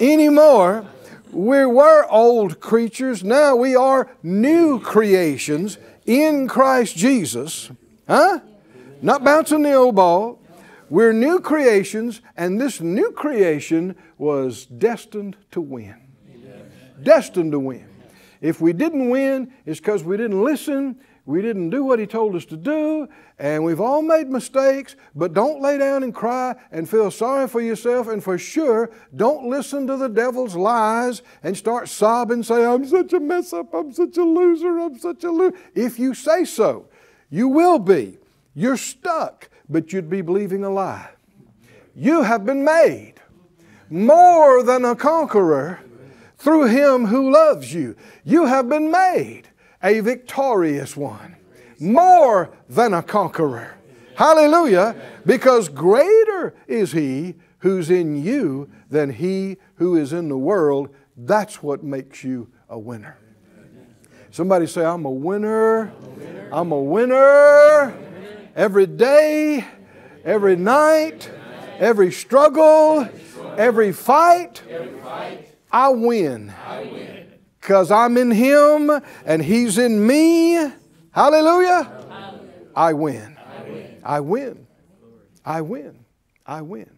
anymore. 0.00 0.86
We 1.32 1.66
were 1.66 2.06
old 2.10 2.60
creatures. 2.60 3.22
Now 3.22 3.54
we 3.56 3.76
are 3.76 4.10
new 4.22 4.80
creations 4.80 5.78
in 6.06 6.48
Christ 6.48 6.96
Jesus. 6.96 7.70
Huh? 8.06 8.40
Not 9.02 9.24
bouncing 9.24 9.62
the 9.62 9.74
old 9.74 9.94
ball. 9.94 10.40
We're 10.90 11.12
new 11.12 11.40
creations, 11.40 12.22
and 12.36 12.58
this 12.58 12.80
new 12.80 13.12
creation 13.12 13.94
was 14.16 14.64
destined 14.64 15.36
to 15.50 15.60
win. 15.60 15.96
Destined 17.02 17.52
to 17.52 17.58
win. 17.58 17.86
If 18.40 18.60
we 18.60 18.72
didn't 18.72 19.10
win, 19.10 19.52
it's 19.66 19.80
because 19.80 20.02
we 20.02 20.16
didn't 20.16 20.42
listen, 20.42 20.98
we 21.28 21.42
didn't 21.42 21.68
do 21.68 21.84
what 21.84 21.98
He 21.98 22.06
told 22.06 22.34
us 22.34 22.46
to 22.46 22.56
do, 22.56 23.06
and 23.38 23.62
we've 23.62 23.82
all 23.82 24.00
made 24.00 24.30
mistakes, 24.30 24.96
but 25.14 25.34
don't 25.34 25.60
lay 25.60 25.76
down 25.76 26.02
and 26.02 26.14
cry 26.14 26.56
and 26.72 26.88
feel 26.88 27.10
sorry 27.10 27.46
for 27.46 27.60
yourself, 27.60 28.08
and 28.08 28.24
for 28.24 28.38
sure, 28.38 28.90
don't 29.14 29.46
listen 29.46 29.86
to 29.88 29.98
the 29.98 30.08
devil's 30.08 30.56
lies 30.56 31.20
and 31.42 31.54
start 31.54 31.90
sobbing, 31.90 32.42
say, 32.42 32.64
I'm 32.64 32.86
such 32.86 33.12
a 33.12 33.20
mess 33.20 33.52
up, 33.52 33.74
I'm 33.74 33.92
such 33.92 34.16
a 34.16 34.22
loser, 34.22 34.78
I'm 34.78 34.98
such 34.98 35.22
a 35.22 35.30
loser. 35.30 35.54
If 35.74 35.98
you 35.98 36.14
say 36.14 36.46
so, 36.46 36.88
you 37.28 37.48
will 37.48 37.78
be. 37.78 38.16
You're 38.54 38.78
stuck, 38.78 39.50
but 39.68 39.92
you'd 39.92 40.08
be 40.08 40.22
believing 40.22 40.64
a 40.64 40.70
lie. 40.70 41.10
You 41.94 42.22
have 42.22 42.46
been 42.46 42.64
made 42.64 43.16
more 43.90 44.62
than 44.62 44.82
a 44.82 44.96
conqueror 44.96 45.80
through 46.38 46.68
Him 46.68 47.04
who 47.04 47.30
loves 47.30 47.74
you. 47.74 47.96
You 48.24 48.46
have 48.46 48.70
been 48.70 48.90
made 48.90 49.47
a 49.82 50.00
victorious 50.00 50.96
one, 50.96 51.36
more 51.78 52.50
than 52.68 52.92
a 52.92 53.02
conqueror. 53.02 53.76
Hallelujah. 54.16 54.96
Because 55.24 55.68
greater 55.68 56.54
is 56.66 56.92
He 56.92 57.36
who's 57.58 57.90
in 57.90 58.22
you 58.22 58.68
than 58.90 59.10
He 59.10 59.58
who 59.76 59.96
is 59.96 60.12
in 60.12 60.28
the 60.28 60.36
world. 60.36 60.88
That's 61.16 61.62
what 61.62 61.84
makes 61.84 62.24
you 62.24 62.50
a 62.68 62.78
winner. 62.78 63.16
Somebody 64.30 64.66
say, 64.66 64.84
I'm 64.84 65.04
a 65.04 65.10
winner. 65.10 65.92
I'm 66.52 66.72
a 66.72 66.80
winner. 66.80 67.96
Every 68.56 68.86
day, 68.86 69.64
every 70.24 70.56
night, 70.56 71.30
every 71.78 72.10
struggle, 72.10 73.08
every 73.56 73.92
fight, 73.92 74.62
I 75.70 75.88
win 75.90 76.52
because 77.60 77.90
I'm 77.90 78.16
in 78.16 78.30
Him 78.30 78.90
and 79.24 79.42
He's 79.42 79.78
in 79.78 80.06
me. 80.06 80.54
Hallelujah. 81.10 81.90
I 82.74 82.92
win. 82.92 83.36
I 83.36 83.62
win. 83.62 83.98
I 84.04 84.20
win. 84.20 84.66
I 85.44 85.60
win. 85.60 86.04
I 86.46 86.62
win. 86.62 86.90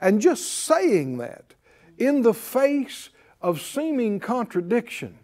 And 0.00 0.20
just 0.20 0.46
saying 0.46 1.18
that 1.18 1.54
in 1.98 2.22
the 2.22 2.34
face 2.34 3.10
of 3.40 3.60
seeming 3.60 4.20
contradiction 4.20 5.18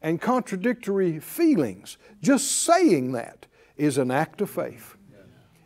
and 0.00 0.20
contradictory 0.20 1.18
feelings, 1.20 1.98
just 2.22 2.50
saying 2.50 3.12
that 3.12 3.46
is 3.76 3.98
an 3.98 4.10
act 4.10 4.40
of 4.40 4.50
faith. 4.50 4.96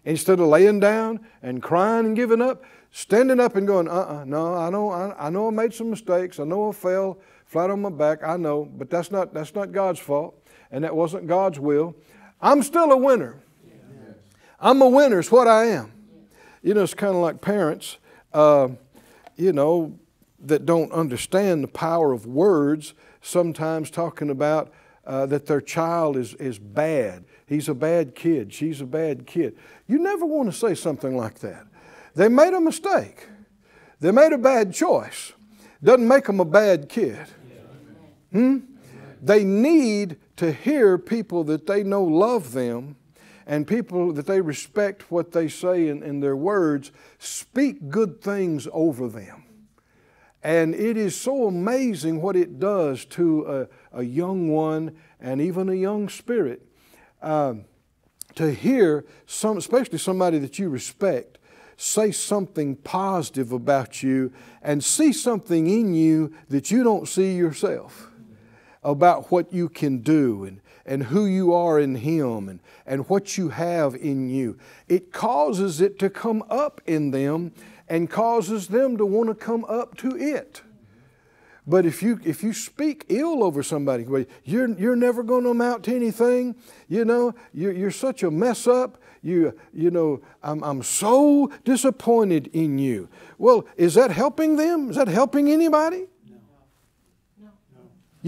Instead 0.05 0.41
of 0.41 0.47
laying 0.47 0.81
down 0.81 1.21
and 1.43 1.63
crying 1.63 2.07
and 2.07 2.17
giving 2.17 2.41
up, 2.41 2.65
standing 2.91 3.41
up 3.41 3.57
and 3.57 3.67
going, 3.67 3.89
uh 3.89 3.93
uh-uh, 3.93 4.21
uh 4.21 4.25
no, 4.25 4.55
I 4.55 4.71
know, 4.71 4.91
I, 4.91 5.27
I 5.27 5.31
know 5.31 5.49
I 5.49 5.51
made 5.51 5.75
some 5.75 5.91
mistakes, 5.91 6.41
I 6.41 6.45
know 6.45 6.71
I 6.71 6.73
fell, 6.73 7.19
flat 7.49 7.71
on 7.71 7.81
my 7.81 7.91
back, 7.91 8.23
I 8.23 8.37
know, 8.37 8.65
but 8.65 8.91
that's 8.91 9.11
not, 9.11 9.35
that's 9.35 9.55
not 9.55 9.73
God's 9.73 9.99
fault, 9.99 10.41
and 10.71 10.85
that 10.85 10.95
wasn't 10.95 11.27
God's 11.27 11.59
will. 11.59 11.97
I'm 12.41 12.63
still 12.63 12.93
a 12.93 12.97
winner. 12.97 13.43
I'm 14.61 14.83
a 14.83 14.89
winner, 14.89 15.19
is 15.19 15.33
what 15.33 15.49
I 15.49 15.67
am. 15.67 15.93
You 16.63 16.75
know, 16.75 16.83
it's 16.83 16.95
kind 16.95 17.15
of 17.15 17.23
like 17.23 17.41
parents, 17.41 17.97
uh, 18.35 18.69
you 19.37 19.53
know, 19.53 19.99
that 20.41 20.67
don't 20.67 20.93
understand 20.93 21.65
the 21.65 21.69
power 21.69 22.13
of 22.13 22.27
words, 22.27 22.95
sometimes 23.23 23.91
talking 23.91 24.31
about 24.31 24.73
uh, 25.07 25.25
that 25.27 25.47
their 25.47 25.61
child 25.61 26.17
is, 26.17 26.35
is 26.35 26.59
bad. 26.59 27.25
He's 27.47 27.69
a 27.69 27.75
bad 27.75 28.15
kid. 28.15 28.53
She's 28.53 28.81
a 28.83 28.87
bad 28.87 29.27
kid. 29.27 29.57
You 29.87 29.99
never 29.99 30.27
want 30.27 30.53
to 30.53 30.57
say 30.57 30.75
something 30.75 31.17
like 31.17 31.39
that. 31.39 31.67
They 32.15 32.29
made 32.29 32.53
a 32.53 32.61
mistake. 32.61 33.27
They 34.01 34.11
made 34.11 34.33
a 34.33 34.39
bad 34.39 34.75
choice. 34.75 35.33
Doesn't 35.83 36.07
make 36.07 36.27
them 36.27 36.41
a 36.41 36.45
bad 36.45 36.89
kid. 36.89 37.27
Hmm? 38.33 38.59
They 39.23 39.45
need 39.45 40.17
to 40.37 40.53
hear 40.53 40.99
people 40.99 41.45
that 41.45 41.67
they 41.67 41.83
know 41.83 42.05
love 42.05 42.53
them 42.53 42.97
and 43.47 43.67
people 43.67 44.13
that 44.13 44.27
they 44.27 44.41
respect 44.41 45.11
what 45.11 45.33
they 45.33 45.49
say 45.49 45.89
in, 45.89 46.03
in 46.03 46.21
their 46.21 46.37
words 46.37 46.93
speak 47.19 47.89
good 47.89 48.21
things 48.21 48.69
over 48.73 49.09
them. 49.09 49.45
And 50.43 50.75
it 50.75 50.97
is 50.97 51.17
so 51.17 51.47
amazing 51.47 52.23
what 52.23 52.37
it 52.37 52.61
does 52.61 53.05
to 53.07 53.69
a, 53.93 54.01
a 54.01 54.03
young 54.05 54.49
one 54.49 54.97
and 55.19 55.41
even 55.41 55.69
a 55.69 55.75
young 55.75 56.09
spirit 56.09 56.63
um, 57.23 57.65
to 58.37 58.53
hear 58.53 59.05
some, 59.27 59.57
especially 59.57 59.99
somebody 59.99 60.39
that 60.39 60.59
you 60.59 60.69
respect, 60.69 61.39
say 61.77 62.13
something 62.13 62.77
positive 62.77 63.51
about 63.51 64.03
you 64.03 64.33
and 64.63 64.85
see 64.85 65.13
something 65.13 65.67
in 65.67 65.95
you 65.95 66.33
that 66.49 66.71
you 66.71 66.85
don't 66.85 67.09
see 67.09 67.35
yourself 67.35 68.08
about 68.83 69.31
what 69.31 69.53
you 69.53 69.69
can 69.69 69.99
do 69.99 70.45
and, 70.45 70.61
and 70.87 71.05
who 71.05 71.27
you 71.27 71.53
are 71.53 71.79
in 71.79 71.97
Him 71.97 72.49
and, 72.49 72.61
and 72.87 73.09
what 73.09 73.37
you 73.37 73.51
have 73.51 73.95
in 73.95 74.31
you. 74.31 74.59
It 74.89 75.13
causes 75.13 75.81
it 75.81 75.99
to 75.99 76.11
come 76.11 76.45
up 76.49 76.81
in 76.87 77.11
them 77.11 77.53
and 77.89 78.09
causes 78.11 78.69
them 78.69 78.97
to 78.97 79.07
want 79.07 79.29
to 79.29 79.35
come 79.35 79.65
up 79.65 79.97
to 79.99 80.17
it. 80.17 80.63
But 81.69 81.85
if 81.85 82.03
you 82.03 82.19
if 82.25 82.43
you 82.43 82.55
speak 82.55 83.05
ill 83.11 83.45
over 83.45 83.63
somebody, 83.63 84.07
you're 84.43 84.71
you're 84.79 84.97
never 84.97 85.23
going 85.23 85.45
to 85.45 85.51
amount 85.51 85.85
to 85.85 85.95
anything. 85.95 86.57
You 86.89 87.05
know, 87.05 87.35
you're, 87.53 87.73
you're 87.73 87.91
such 87.91 88.23
a 88.23 88.31
mess 88.31 88.67
up. 88.67 89.03
You 89.21 89.53
you 89.75 89.91
know, 89.91 90.23
I'm 90.43 90.65
I'm 90.65 90.83
so 90.83 91.53
disappointed 91.65 92.47
in 92.55 92.79
you. 92.79 93.11
Well, 93.37 93.67
is 93.77 93.95
that 93.95 94.11
helping 94.11 94.57
them? 94.57 94.89
Is 94.89 94.97
that 94.97 95.09
helping 95.09 95.51
anybody? 95.51 96.07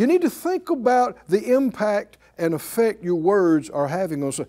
You 0.01 0.07
need 0.07 0.23
to 0.23 0.31
think 0.31 0.71
about 0.71 1.19
the 1.29 1.53
impact 1.53 2.17
and 2.39 2.55
effect 2.55 3.05
your 3.05 3.17
words 3.17 3.69
are 3.69 3.87
having 3.87 4.23
on. 4.23 4.31
Us. 4.31 4.41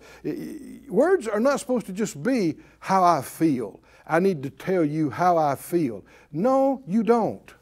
Words 0.88 1.28
are 1.28 1.40
not 1.40 1.60
supposed 1.60 1.84
to 1.84 1.92
just 1.92 2.22
be 2.22 2.56
how 2.78 3.04
I 3.04 3.20
feel. 3.20 3.78
I 4.06 4.18
need 4.18 4.42
to 4.44 4.48
tell 4.48 4.82
you 4.82 5.10
how 5.10 5.36
I 5.36 5.56
feel. 5.56 6.06
No, 6.32 6.82
you 6.86 7.02
don't. 7.02 7.52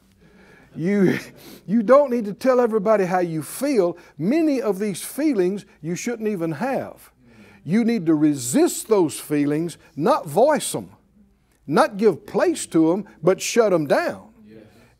You, 0.73 1.19
you 1.67 1.83
don't 1.83 2.09
need 2.11 2.23
to 2.23 2.33
tell 2.33 2.61
everybody 2.61 3.03
how 3.03 3.19
you 3.19 3.43
feel. 3.43 3.97
Many 4.17 4.61
of 4.61 4.79
these 4.79 5.03
feelings 5.03 5.65
you 5.81 5.95
shouldn't 5.95 6.29
even 6.29 6.53
have. 6.53 7.11
You 7.65 7.83
need 7.83 8.05
to 8.05 8.15
resist 8.15 8.87
those 8.87 9.19
feelings, 9.19 9.77
not 9.97 10.25
voice 10.25 10.71
them, 10.71 10.91
not 11.67 11.97
give 11.97 12.25
place 12.25 12.65
to 12.67 12.89
them, 12.89 13.05
but 13.21 13.41
shut 13.41 13.71
them 13.71 13.85
down. 13.85 14.29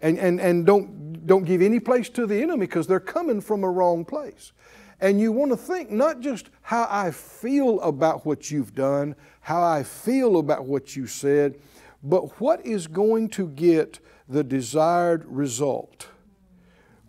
And, 0.02 0.20
and, 0.20 0.42
and 0.42 0.66
don't 0.66 1.01
don't 1.26 1.46
give 1.46 1.62
any 1.62 1.80
place 1.80 2.10
to 2.10 2.26
the 2.26 2.42
enemy 2.42 2.66
because 2.66 2.88
they're 2.88 3.00
coming 3.00 3.42
from 3.42 3.64
a 3.64 3.70
wrong 3.70 4.06
place. 4.06 4.52
And 5.00 5.20
you 5.20 5.32
want 5.32 5.52
to 5.52 5.58
think 5.58 5.90
not 5.90 6.20
just 6.20 6.50
how 6.62 6.88
I 6.90 7.12
feel 7.12 7.82
about 7.82 8.26
what 8.26 8.52
you've 8.52 8.76
done, 8.76 9.16
how 9.42 9.64
I 9.64 9.84
feel 9.84 10.38
about 10.38 10.66
what 10.66 10.96
you 10.96 11.08
said, 11.08 11.56
but 12.04 12.40
what 12.40 12.66
is 12.66 12.88
going 12.88 13.30
to 13.30 13.48
get 13.48 14.00
the 14.30 14.44
desired 14.44 15.26
result. 15.26 16.08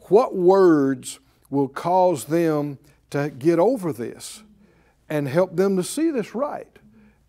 What 0.08 0.34
words 0.34 1.20
will 1.50 1.68
cause 1.68 2.24
them 2.24 2.78
to 3.10 3.30
get 3.30 3.58
over 3.58 3.92
this 3.92 4.42
and 5.08 5.28
help 5.28 5.54
them 5.56 5.76
to 5.76 5.84
see 5.84 6.10
this 6.10 6.34
right 6.34 6.78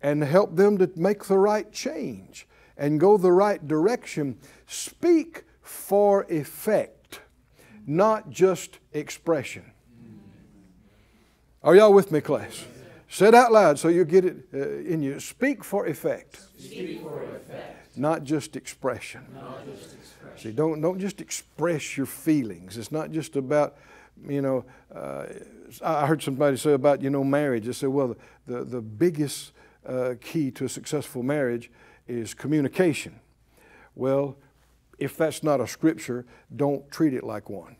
and 0.00 0.22
help 0.22 0.56
them 0.56 0.78
to 0.78 0.90
make 0.96 1.24
the 1.24 1.38
right 1.38 1.70
change 1.72 2.46
and 2.76 2.98
go 2.98 3.16
the 3.16 3.32
right 3.32 3.66
direction. 3.68 4.38
Speak 4.66 5.43
for 5.64 6.24
effect, 6.28 7.20
not 7.86 8.30
just 8.30 8.78
expression. 8.92 9.72
Are 11.62 11.74
y'all 11.74 11.94
with 11.94 12.12
me, 12.12 12.20
class? 12.20 12.64
Say 13.08 13.28
it 13.28 13.34
out 13.34 13.52
loud 13.52 13.78
so 13.78 13.88
you 13.88 14.04
get 14.04 14.24
it 14.24 14.36
uh, 14.52 14.58
in 14.58 15.02
you. 15.02 15.18
Speak 15.18 15.64
for 15.64 15.86
effect. 15.86 16.40
Speak 16.58 17.00
for 17.00 17.22
effect. 17.22 17.96
Not 17.96 18.24
just 18.24 18.56
expression. 18.56 19.22
Not 19.34 19.64
just 19.66 19.94
expression. 19.94 20.38
See, 20.38 20.50
don't, 20.50 20.80
don't 20.80 20.98
just 20.98 21.20
express 21.20 21.96
your 21.96 22.06
feelings. 22.06 22.76
It's 22.76 22.92
not 22.92 23.10
just 23.10 23.36
about, 23.36 23.76
you 24.28 24.42
know, 24.42 24.64
uh, 24.94 25.26
I 25.82 26.06
heard 26.06 26.22
somebody 26.22 26.56
say 26.56 26.72
about, 26.72 27.00
you 27.00 27.08
know, 27.08 27.24
marriage. 27.24 27.66
They 27.66 27.72
said, 27.72 27.88
well, 27.88 28.08
the, 28.08 28.16
the, 28.46 28.64
the 28.64 28.80
biggest 28.82 29.52
uh, 29.86 30.14
key 30.20 30.50
to 30.50 30.66
a 30.66 30.68
successful 30.68 31.22
marriage 31.22 31.70
is 32.06 32.34
communication. 32.34 33.20
Well, 33.94 34.36
if 34.98 35.16
that's 35.16 35.42
not 35.42 35.60
a 35.60 35.66
scripture, 35.66 36.26
don't 36.54 36.90
treat 36.90 37.14
it 37.14 37.24
like 37.24 37.50
one. 37.50 37.76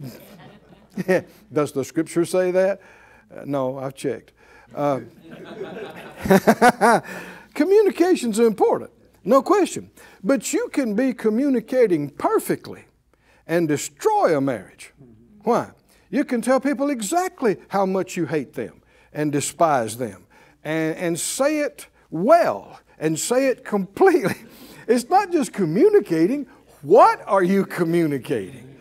Does 1.52 1.72
the 1.72 1.84
scripture 1.84 2.24
say 2.24 2.50
that? 2.50 2.80
Uh, 3.34 3.42
no, 3.44 3.78
I've 3.78 3.94
checked. 3.94 4.32
Uh, 4.74 5.00
communication's 7.54 8.38
important, 8.38 8.90
no 9.24 9.42
question. 9.42 9.90
But 10.22 10.52
you 10.52 10.68
can 10.72 10.94
be 10.94 11.14
communicating 11.14 12.10
perfectly 12.10 12.84
and 13.46 13.68
destroy 13.68 14.36
a 14.36 14.40
marriage. 14.40 14.92
Why? 15.42 15.70
You 16.10 16.24
can 16.24 16.40
tell 16.40 16.60
people 16.60 16.90
exactly 16.90 17.56
how 17.68 17.86
much 17.86 18.16
you 18.16 18.26
hate 18.26 18.54
them 18.54 18.82
and 19.12 19.32
despise 19.32 19.96
them 19.96 20.26
and, 20.62 20.96
and 20.96 21.20
say 21.20 21.60
it 21.60 21.88
well 22.10 22.80
and 22.98 23.18
say 23.18 23.48
it 23.48 23.64
completely. 23.64 24.36
It's 24.86 25.08
not 25.08 25.32
just 25.32 25.52
communicating. 25.52 26.46
What 26.82 27.22
are 27.26 27.42
you 27.42 27.64
communicating? 27.64 28.78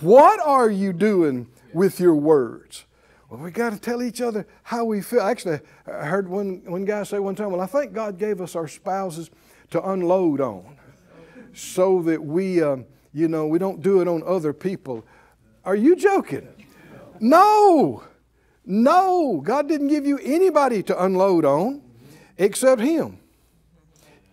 What 0.00 0.40
are 0.40 0.68
you 0.68 0.92
doing 0.92 1.48
with 1.72 2.00
your 2.00 2.14
words? 2.14 2.84
Well, 3.30 3.40
we 3.40 3.50
got 3.50 3.72
to 3.72 3.78
tell 3.78 4.02
each 4.02 4.20
other 4.20 4.46
how 4.62 4.84
we 4.84 5.00
feel. 5.00 5.20
Actually, 5.20 5.60
I 5.86 6.04
heard 6.04 6.28
one, 6.28 6.62
one 6.66 6.84
guy 6.84 7.02
say 7.02 7.18
one 7.18 7.34
time, 7.34 7.50
Well, 7.50 7.60
I 7.60 7.66
think 7.66 7.92
God 7.92 8.18
gave 8.18 8.40
us 8.40 8.54
our 8.54 8.68
spouses 8.68 9.30
to 9.70 9.82
unload 9.90 10.40
on 10.40 10.76
so 11.52 12.02
that 12.02 12.22
we, 12.22 12.62
um, 12.62 12.84
you 13.12 13.28
know, 13.28 13.46
we 13.46 13.58
don't 13.58 13.82
do 13.82 14.00
it 14.00 14.06
on 14.06 14.22
other 14.24 14.52
people. 14.52 15.04
Are 15.64 15.74
you 15.74 15.96
joking? 15.96 16.46
No. 17.18 18.04
No. 18.64 19.40
God 19.42 19.66
didn't 19.66 19.88
give 19.88 20.06
you 20.06 20.18
anybody 20.22 20.82
to 20.84 21.04
unload 21.04 21.44
on 21.44 21.82
except 22.36 22.80
Him. 22.80 23.18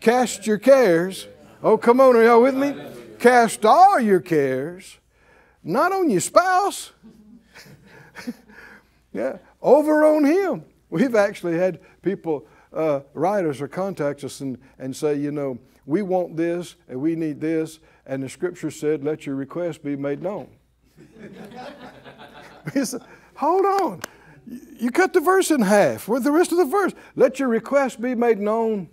Cast 0.04 0.46
your 0.46 0.58
cares. 0.58 1.30
Oh, 1.64 1.78
come 1.78 2.02
on, 2.02 2.18
are 2.18 2.24
y'all 2.26 2.42
with 2.42 2.56
me? 2.56 2.76
Cast 3.20 3.64
all 3.64 4.02
your 4.02 4.20
cares, 4.20 4.98
not 5.64 5.94
on 5.94 6.10
your 6.10 6.20
spouse. 6.20 6.92
yeah, 9.14 9.38
over 9.62 10.04
on 10.04 10.26
Him. 10.26 10.66
We've 10.90 11.16
actually 11.16 11.58
had 11.58 11.80
people 12.02 12.46
uh, 12.74 13.00
write 13.14 13.46
us 13.46 13.62
or 13.62 13.70
contact 13.70 14.26
us 14.26 14.42
and, 14.42 14.58
and 14.78 14.94
say, 14.94 15.16
you 15.16 15.32
know, 15.32 15.58
we 15.86 16.02
want 16.02 16.36
this 16.36 16.76
and 16.90 17.00
we 17.00 17.16
need 17.16 17.40
this, 17.40 17.80
and 18.06 18.22
the 18.22 18.28
scripture 18.28 18.72
said, 18.72 19.06
let 19.06 19.26
your 19.26 19.38
request 19.38 19.86
be 19.86 19.96
made 19.96 20.22
known. 20.22 20.50
said, 22.84 23.02
hold 23.36 23.66
on. 23.66 24.02
You 24.78 24.92
cut 24.92 25.14
the 25.14 25.22
verse 25.22 25.50
in 25.50 25.62
half. 25.62 26.10
With 26.10 26.26
the 26.26 26.32
rest 26.32 26.52
of 26.52 26.58
the 26.58 26.66
verse, 26.66 26.92
let 27.16 27.40
your 27.40 27.48
request 27.48 28.02
be 28.02 28.16
made 28.16 28.40
known 28.40 28.90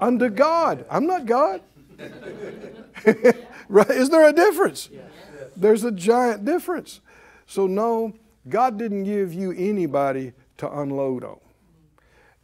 unto 0.00 0.28
God. 0.28 0.84
I'm 0.90 1.06
not 1.06 1.26
God. 1.26 1.60
right? 3.68 3.90
Is 3.90 4.10
there 4.10 4.28
a 4.28 4.32
difference? 4.32 4.88
There's 5.56 5.84
a 5.84 5.92
giant 5.92 6.44
difference. 6.44 7.00
So, 7.46 7.66
no, 7.66 8.14
God 8.48 8.78
didn't 8.78 9.04
give 9.04 9.34
you 9.34 9.52
anybody 9.52 10.32
to 10.58 10.80
unload 10.80 11.24
on. 11.24 11.38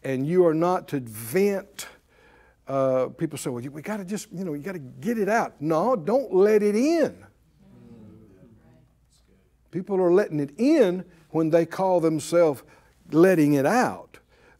And 0.02 0.26
you 0.26 0.46
are 0.46 0.54
not 0.54 0.88
to 0.88 1.00
vent. 1.00 1.88
Uh, 2.68 3.06
people 3.06 3.38
say, 3.38 3.50
well, 3.50 3.62
we 3.70 3.82
got 3.82 3.98
to 3.98 4.04
just, 4.04 4.30
you 4.32 4.44
know, 4.44 4.54
you 4.54 4.62
got 4.62 4.72
to 4.72 4.78
get 4.78 5.18
it 5.18 5.28
out. 5.28 5.54
No, 5.60 5.96
don't 5.96 6.34
let 6.34 6.62
it 6.62 6.76
in. 6.76 7.24
People 9.70 10.00
are 10.00 10.12
letting 10.12 10.40
it 10.40 10.50
in 10.58 11.04
when 11.30 11.50
they 11.50 11.66
call 11.66 12.00
themselves 12.00 12.62
letting 13.10 13.54
it 13.54 13.66
out. 13.66 14.05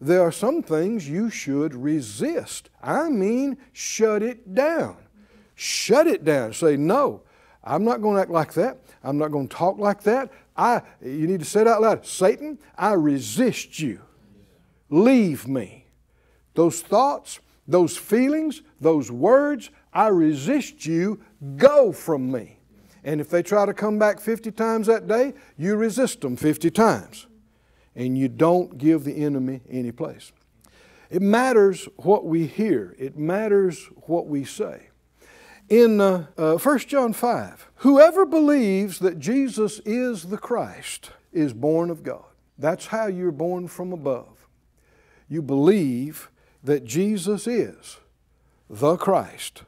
There 0.00 0.22
are 0.22 0.32
some 0.32 0.62
things 0.62 1.08
you 1.08 1.30
should 1.30 1.74
resist. 1.74 2.70
I 2.82 3.08
mean, 3.08 3.56
shut 3.72 4.22
it 4.22 4.54
down. 4.54 4.96
Shut 5.54 6.06
it 6.06 6.24
down. 6.24 6.52
Say, 6.52 6.76
no, 6.76 7.22
I'm 7.64 7.84
not 7.84 8.02
going 8.02 8.16
to 8.16 8.22
act 8.22 8.30
like 8.30 8.52
that. 8.54 8.78
I'm 9.02 9.18
not 9.18 9.32
going 9.32 9.48
to 9.48 9.56
talk 9.56 9.78
like 9.78 10.02
that. 10.02 10.30
I, 10.56 10.82
you 11.02 11.26
need 11.26 11.40
to 11.40 11.46
say 11.46 11.62
it 11.62 11.66
out 11.66 11.82
loud 11.82 12.06
Satan, 12.06 12.58
I 12.76 12.92
resist 12.92 13.78
you. 13.78 14.00
Leave 14.88 15.48
me. 15.48 15.86
Those 16.54 16.80
thoughts, 16.80 17.40
those 17.66 17.96
feelings, 17.96 18.62
those 18.80 19.10
words, 19.10 19.70
I 19.92 20.08
resist 20.08 20.86
you. 20.86 21.20
Go 21.56 21.92
from 21.92 22.30
me. 22.30 22.58
And 23.02 23.20
if 23.20 23.28
they 23.28 23.42
try 23.42 23.66
to 23.66 23.74
come 23.74 23.98
back 23.98 24.20
50 24.20 24.50
times 24.52 24.86
that 24.88 25.06
day, 25.06 25.34
you 25.56 25.76
resist 25.76 26.20
them 26.20 26.36
50 26.36 26.70
times. 26.70 27.26
And 27.96 28.16
you 28.16 28.28
don't 28.28 28.78
give 28.78 29.02
the 29.02 29.24
enemy 29.24 29.62
any 29.68 29.90
place. 29.90 30.30
It 31.10 31.22
matters 31.22 31.88
what 31.96 32.24
we 32.24 32.46
hear, 32.46 32.94
it 32.98 33.16
matters 33.16 33.88
what 34.06 34.26
we 34.26 34.44
say. 34.44 34.88
In 35.68 36.00
uh, 36.00 36.26
uh, 36.38 36.58
1 36.58 36.78
John 36.80 37.12
5, 37.12 37.70
whoever 37.76 38.24
believes 38.24 39.00
that 39.00 39.18
Jesus 39.18 39.80
is 39.84 40.24
the 40.24 40.38
Christ 40.38 41.10
is 41.32 41.52
born 41.52 41.90
of 41.90 42.04
God. 42.04 42.24
That's 42.58 42.86
how 42.86 43.06
you're 43.06 43.32
born 43.32 43.66
from 43.66 43.92
above. 43.92 44.46
You 45.28 45.42
believe 45.42 46.30
that 46.62 46.84
Jesus 46.84 47.46
is 47.46 47.98
the 48.70 48.96
Christ, 48.96 49.62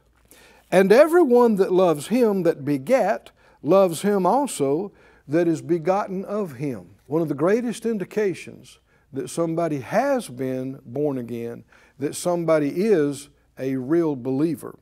and 0.71 0.91
everyone 0.91 1.55
that 1.55 1.71
loves 1.71 2.07
him 2.07 2.43
that 2.43 2.65
begat 2.65 3.31
loves 3.61 4.01
him 4.01 4.25
also 4.25 4.91
that 5.27 5.47
is 5.47 5.61
begotten 5.61 6.23
of 6.25 6.53
him. 6.53 6.95
One 7.09 7.23
of 7.23 7.27
the 7.27 7.33
greatest 7.33 7.87
indications 7.87 8.77
that 9.13 9.31
somebody 9.31 9.79
has 9.79 10.27
been 10.27 10.79
born 10.85 11.17
again, 11.17 11.63
that 11.97 12.15
somebody 12.15 12.69
is 12.69 13.29
a 13.57 13.77
real 13.77 14.15
believer, 14.15 14.77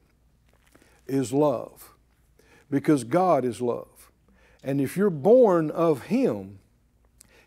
is 1.07 1.31
love. 1.31 1.93
Because 2.69 3.05
God 3.05 3.45
is 3.45 3.61
love. 3.61 4.11
And 4.61 4.81
if 4.81 4.97
you're 4.97 5.09
born 5.09 5.71
of 5.71 6.07
Him, 6.07 6.59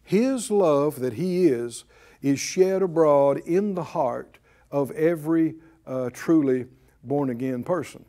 His 0.03 0.51
love 0.51 1.01
that 1.01 1.13
He 1.13 1.49
is, 1.49 1.85
is 2.23 2.41
shed 2.41 2.81
abroad 2.81 3.37
in 3.41 3.75
the 3.75 3.85
heart 3.85 4.39
of 4.71 4.91
every 4.93 5.57
uh, 5.87 6.09
truly 6.11 6.65
born 7.05 7.29
again 7.29 7.65
person. 7.65 8.07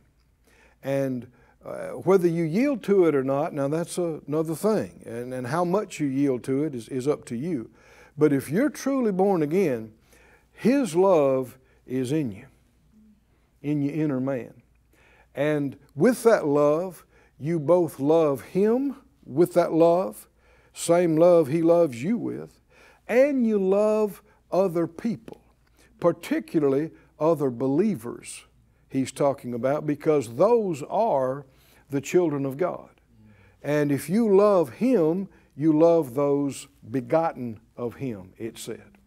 And 0.81 1.27
uh, 1.65 1.89
whether 1.89 2.27
you 2.27 2.43
yield 2.43 2.81
to 2.83 3.05
it 3.05 3.15
or 3.15 3.23
not, 3.23 3.53
now 3.53 3.67
that's 3.67 3.97
a, 3.97 4.21
another 4.27 4.55
thing. 4.55 5.03
And, 5.05 5.33
and 5.33 5.47
how 5.47 5.63
much 5.63 5.99
you 5.99 6.07
yield 6.07 6.43
to 6.45 6.63
it 6.63 6.73
is, 6.73 6.87
is 6.89 7.07
up 7.07 7.25
to 7.25 7.35
you. 7.35 7.69
But 8.17 8.33
if 8.33 8.49
you're 8.49 8.69
truly 8.69 9.11
born 9.11 9.41
again, 9.41 9.93
His 10.53 10.95
love 10.95 11.57
is 11.85 12.11
in 12.11 12.31
you, 12.31 12.45
in 13.61 13.81
your 13.81 13.93
inner 13.93 14.19
man. 14.19 14.61
And 15.35 15.77
with 15.95 16.23
that 16.23 16.47
love, 16.47 17.05
you 17.39 17.59
both 17.59 17.99
love 17.99 18.41
Him 18.41 18.95
with 19.25 19.53
that 19.53 19.71
love, 19.71 20.27
same 20.73 21.15
love 21.15 21.47
He 21.47 21.61
loves 21.61 22.01
you 22.03 22.17
with, 22.17 22.59
and 23.07 23.45
you 23.45 23.59
love 23.59 24.21
other 24.51 24.87
people, 24.87 25.41
particularly 25.99 26.91
other 27.19 27.49
believers 27.49 28.45
he's 28.91 29.11
talking 29.11 29.53
about, 29.53 29.85
because 29.85 30.35
those 30.35 30.83
are 30.83 31.45
the 31.89 32.01
children 32.01 32.45
of 32.45 32.57
God. 32.57 32.89
And 33.61 33.91
if 33.91 34.09
you 34.09 34.35
love 34.35 34.69
Him, 34.69 35.29
you 35.55 35.77
love 35.77 36.15
those 36.15 36.67
begotten 36.89 37.59
of 37.77 37.95
Him, 37.95 38.33
it 38.37 38.57
said. 38.57 38.97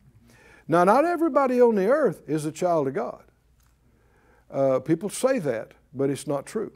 Now, 0.68 0.84
not 0.84 1.04
everybody 1.04 1.60
on 1.60 1.74
the 1.74 1.88
earth 1.88 2.22
is 2.26 2.44
a 2.44 2.52
child 2.52 2.88
of 2.88 2.94
God. 2.94 3.24
Uh, 4.50 4.78
people 4.78 5.10
say 5.10 5.38
that, 5.40 5.72
but 5.92 6.10
it's 6.10 6.26
not 6.26 6.46
true. 6.46 6.72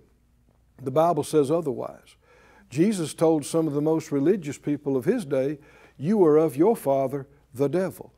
The 0.83 0.91
Bible 0.91 1.25
says 1.25 1.51
otherwise. 1.51 2.17
Jesus 2.71 3.15
told 3.15 3.47
some 3.47 3.67
of 3.67 3.73
the 3.73 3.81
most 3.81 4.13
religious 4.13 4.59
people 4.59 4.97
of 4.97 5.05
his 5.05 5.25
day, 5.25 5.59
You 5.97 6.23
are 6.25 6.37
of 6.37 6.57
your 6.57 6.77
father, 6.77 7.27
the 7.55 7.69
devil. 7.69 8.13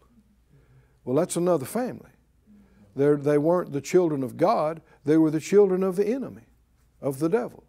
Well, 1.05 1.16
that's 1.16 1.37
another 1.37 1.66
family. 1.66 2.11
They're, 2.96 3.16
they 3.16 3.38
weren't 3.38 3.72
the 3.72 3.81
children 3.81 4.22
of 4.22 4.37
God, 4.37 4.81
they 5.05 5.16
were 5.16 5.31
the 5.31 5.40
children 5.40 5.83
of 5.83 5.96
the 5.96 6.07
enemy, 6.07 6.42
of 7.00 7.18
the 7.18 7.29
devil. 7.29 7.64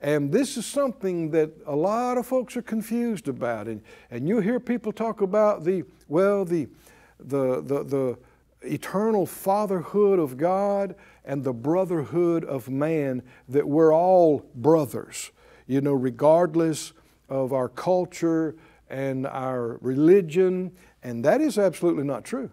And 0.00 0.30
this 0.30 0.56
is 0.56 0.64
something 0.64 1.30
that 1.32 1.50
a 1.66 1.74
lot 1.74 2.18
of 2.18 2.26
folks 2.26 2.56
are 2.56 2.62
confused 2.62 3.26
about. 3.26 3.66
And, 3.66 3.82
and 4.10 4.28
you 4.28 4.38
hear 4.40 4.60
people 4.60 4.92
talk 4.92 5.20
about 5.20 5.64
the, 5.64 5.82
well, 6.06 6.44
the, 6.44 6.68
the, 7.18 7.60
the, 7.62 7.84
the 7.84 8.18
eternal 8.62 9.26
fatherhood 9.26 10.18
of 10.20 10.36
God 10.36 10.94
and 11.24 11.42
the 11.42 11.52
brotherhood 11.52 12.44
of 12.44 12.68
man, 12.68 13.22
that 13.48 13.66
we're 13.66 13.92
all 13.92 14.44
brothers, 14.54 15.32
you 15.66 15.80
know, 15.80 15.92
regardless 15.92 16.92
of 17.28 17.52
our 17.52 17.68
culture 17.68 18.54
and 18.88 19.26
our 19.26 19.78
religion. 19.80 20.72
And 21.02 21.24
that 21.24 21.40
is 21.40 21.58
absolutely 21.58 22.04
not 22.04 22.24
true. 22.24 22.50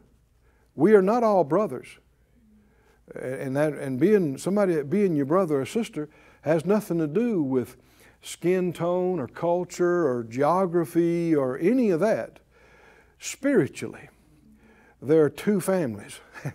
We 0.76 0.94
are 0.94 1.02
not 1.02 1.24
all 1.24 1.44
brothers. 1.44 1.88
And, 3.14 3.56
that, 3.56 3.74
and 3.74 4.00
being 4.00 4.38
somebody, 4.38 4.82
being 4.84 5.16
your 5.16 5.26
brother 5.26 5.62
or 5.62 5.66
sister, 5.66 6.10
has 6.42 6.66
nothing 6.66 6.98
to 7.00 7.08
do 7.08 7.42
with 7.42 7.78
skin 8.22 8.74
tone 8.74 9.20
or 9.20 9.28
culture 9.28 10.08
or 10.08 10.24
geography 10.24 11.36
or 11.36 11.58
any 11.60 11.92
of 11.92 12.00
that. 12.00 12.40
Spiritually, 13.20 14.10
there 15.02 15.24
are 15.24 15.30
two 15.30 15.62
families 15.62 16.20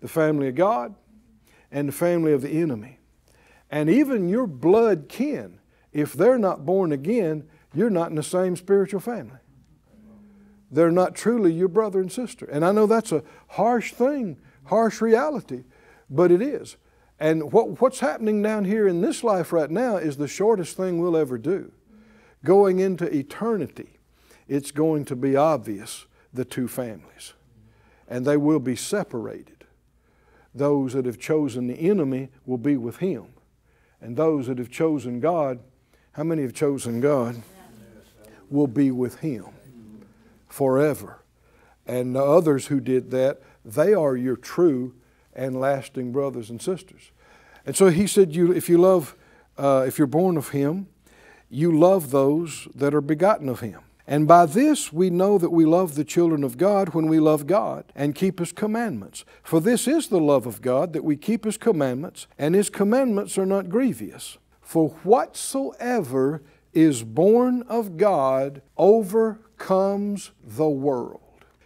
the 0.00 0.08
family 0.08 0.48
of 0.48 0.54
God 0.54 0.94
and 1.70 1.88
the 1.88 1.92
family 1.92 2.32
of 2.32 2.40
the 2.40 2.50
enemy. 2.50 2.98
And 3.70 3.90
even 3.90 4.28
your 4.28 4.46
blood 4.46 5.08
kin, 5.08 5.58
if 5.92 6.14
they're 6.14 6.38
not 6.38 6.64
born 6.64 6.90
again, 6.90 7.48
you're 7.74 7.90
not 7.90 8.08
in 8.10 8.16
the 8.16 8.22
same 8.22 8.56
spiritual 8.56 9.00
family. 9.00 9.38
They're 10.70 10.92
not 10.92 11.14
truly 11.14 11.52
your 11.52 11.68
brother 11.68 12.00
and 12.00 12.12
sister. 12.12 12.46
And 12.46 12.64
I 12.64 12.72
know 12.72 12.86
that's 12.86 13.12
a 13.12 13.24
harsh 13.48 13.92
thing, 13.92 14.38
harsh 14.64 15.00
reality, 15.00 15.64
but 16.08 16.30
it 16.30 16.40
is. 16.40 16.76
And 17.18 17.52
what, 17.52 17.80
what's 17.80 18.00
happening 18.00 18.40
down 18.40 18.64
here 18.64 18.86
in 18.86 19.00
this 19.00 19.24
life 19.24 19.52
right 19.52 19.70
now 19.70 19.96
is 19.96 20.16
the 20.16 20.28
shortest 20.28 20.76
thing 20.76 21.00
we'll 21.00 21.16
ever 21.16 21.38
do. 21.38 21.72
Going 22.44 22.78
into 22.78 23.04
eternity, 23.14 23.98
it's 24.48 24.70
going 24.70 25.04
to 25.06 25.16
be 25.16 25.36
obvious 25.36 26.06
the 26.32 26.44
two 26.44 26.68
families. 26.68 27.34
And 28.08 28.24
they 28.24 28.36
will 28.36 28.60
be 28.60 28.76
separated. 28.76 29.64
Those 30.54 30.94
that 30.94 31.04
have 31.04 31.18
chosen 31.18 31.66
the 31.66 31.74
enemy 31.74 32.30
will 32.46 32.58
be 32.58 32.76
with 32.76 32.98
him. 32.98 33.26
And 34.00 34.16
those 34.16 34.46
that 34.46 34.58
have 34.58 34.70
chosen 34.70 35.20
God, 35.20 35.60
how 36.12 36.24
many 36.24 36.42
have 36.42 36.54
chosen 36.54 37.00
God? 37.00 37.42
will 38.48 38.66
be 38.66 38.90
with 38.90 39.20
him 39.20 39.44
forever. 40.50 41.24
And 41.86 42.14
the 42.14 42.22
others 42.22 42.66
who 42.66 42.80
did 42.80 43.10
that, 43.12 43.40
they 43.64 43.94
are 43.94 44.16
your 44.16 44.36
true 44.36 44.94
and 45.34 45.58
lasting 45.58 46.12
brothers 46.12 46.50
and 46.50 46.60
sisters. 46.60 47.10
And 47.64 47.76
so 47.76 47.88
he 47.88 48.06
said, 48.06 48.34
you, 48.34 48.52
if 48.52 48.68
you 48.68 48.78
love, 48.78 49.16
uh, 49.56 49.84
if 49.86 49.98
you're 49.98 50.06
born 50.06 50.36
of 50.36 50.50
him, 50.50 50.88
you 51.48 51.76
love 51.76 52.10
those 52.10 52.68
that 52.74 52.94
are 52.94 53.00
begotten 53.00 53.48
of 53.48 53.60
him. 53.60 53.80
And 54.10 54.26
by 54.26 54.46
this 54.46 54.92
we 54.92 55.08
know 55.08 55.38
that 55.38 55.50
we 55.50 55.64
love 55.64 55.94
the 55.94 56.04
children 56.04 56.42
of 56.42 56.58
God 56.58 56.94
when 56.94 57.06
we 57.06 57.20
love 57.20 57.46
God 57.46 57.84
and 57.94 58.12
keep 58.12 58.40
His 58.40 58.50
commandments. 58.50 59.24
For 59.44 59.60
this 59.60 59.86
is 59.86 60.08
the 60.08 60.18
love 60.18 60.46
of 60.46 60.60
God, 60.60 60.92
that 60.94 61.04
we 61.04 61.16
keep 61.16 61.44
His 61.44 61.56
commandments, 61.56 62.26
and 62.36 62.56
His 62.56 62.70
commandments 62.70 63.38
are 63.38 63.46
not 63.46 63.68
grievous. 63.68 64.36
For 64.60 64.88
whatsoever 65.04 66.42
is 66.72 67.04
born 67.04 67.62
of 67.68 67.96
God 67.96 68.62
overcomes 69.60 70.30
the 70.42 70.68
world. 70.68 71.20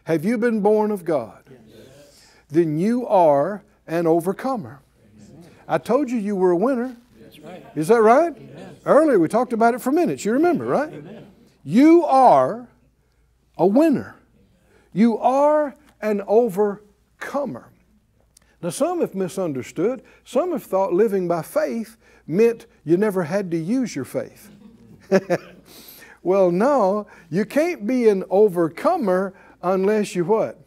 Have 0.04 0.24
you 0.24 0.36
been 0.36 0.60
born 0.60 0.90
of 0.90 1.04
God? 1.04 1.44
Yes. 1.48 2.26
Then 2.50 2.78
you 2.78 3.06
are 3.06 3.62
an 3.86 4.06
overcomer. 4.06 4.80
I 5.66 5.78
told 5.78 6.10
you 6.10 6.18
you 6.18 6.36
were 6.36 6.50
a 6.50 6.56
winner. 6.56 6.96
Right. 7.42 7.64
Is 7.74 7.88
that 7.88 8.00
right? 8.00 8.34
Amen. 8.34 8.76
Earlier 8.86 9.18
we 9.18 9.28
talked 9.28 9.52
about 9.52 9.74
it 9.74 9.80
for 9.80 9.92
minutes. 9.92 10.24
You 10.24 10.32
remember, 10.32 10.64
right? 10.64 10.92
Amen. 10.92 11.26
You 11.62 12.04
are 12.06 12.68
a 13.58 13.66
winner. 13.66 14.16
You 14.94 15.18
are 15.18 15.74
an 16.00 16.22
overcomer. 16.26 17.70
Now, 18.62 18.70
some 18.70 19.02
have 19.02 19.14
misunderstood. 19.14 20.02
Some 20.24 20.52
have 20.52 20.62
thought 20.62 20.94
living 20.94 21.28
by 21.28 21.42
faith 21.42 21.98
meant 22.26 22.64
you 22.82 22.96
never 22.96 23.24
had 23.24 23.50
to 23.50 23.58
use 23.58 23.94
your 23.94 24.06
faith. 24.06 24.50
well, 26.24 26.50
no, 26.50 27.06
you 27.30 27.44
can't 27.44 27.86
be 27.86 28.08
an 28.08 28.24
overcomer 28.30 29.34
unless 29.62 30.14
you 30.14 30.24
what? 30.24 30.58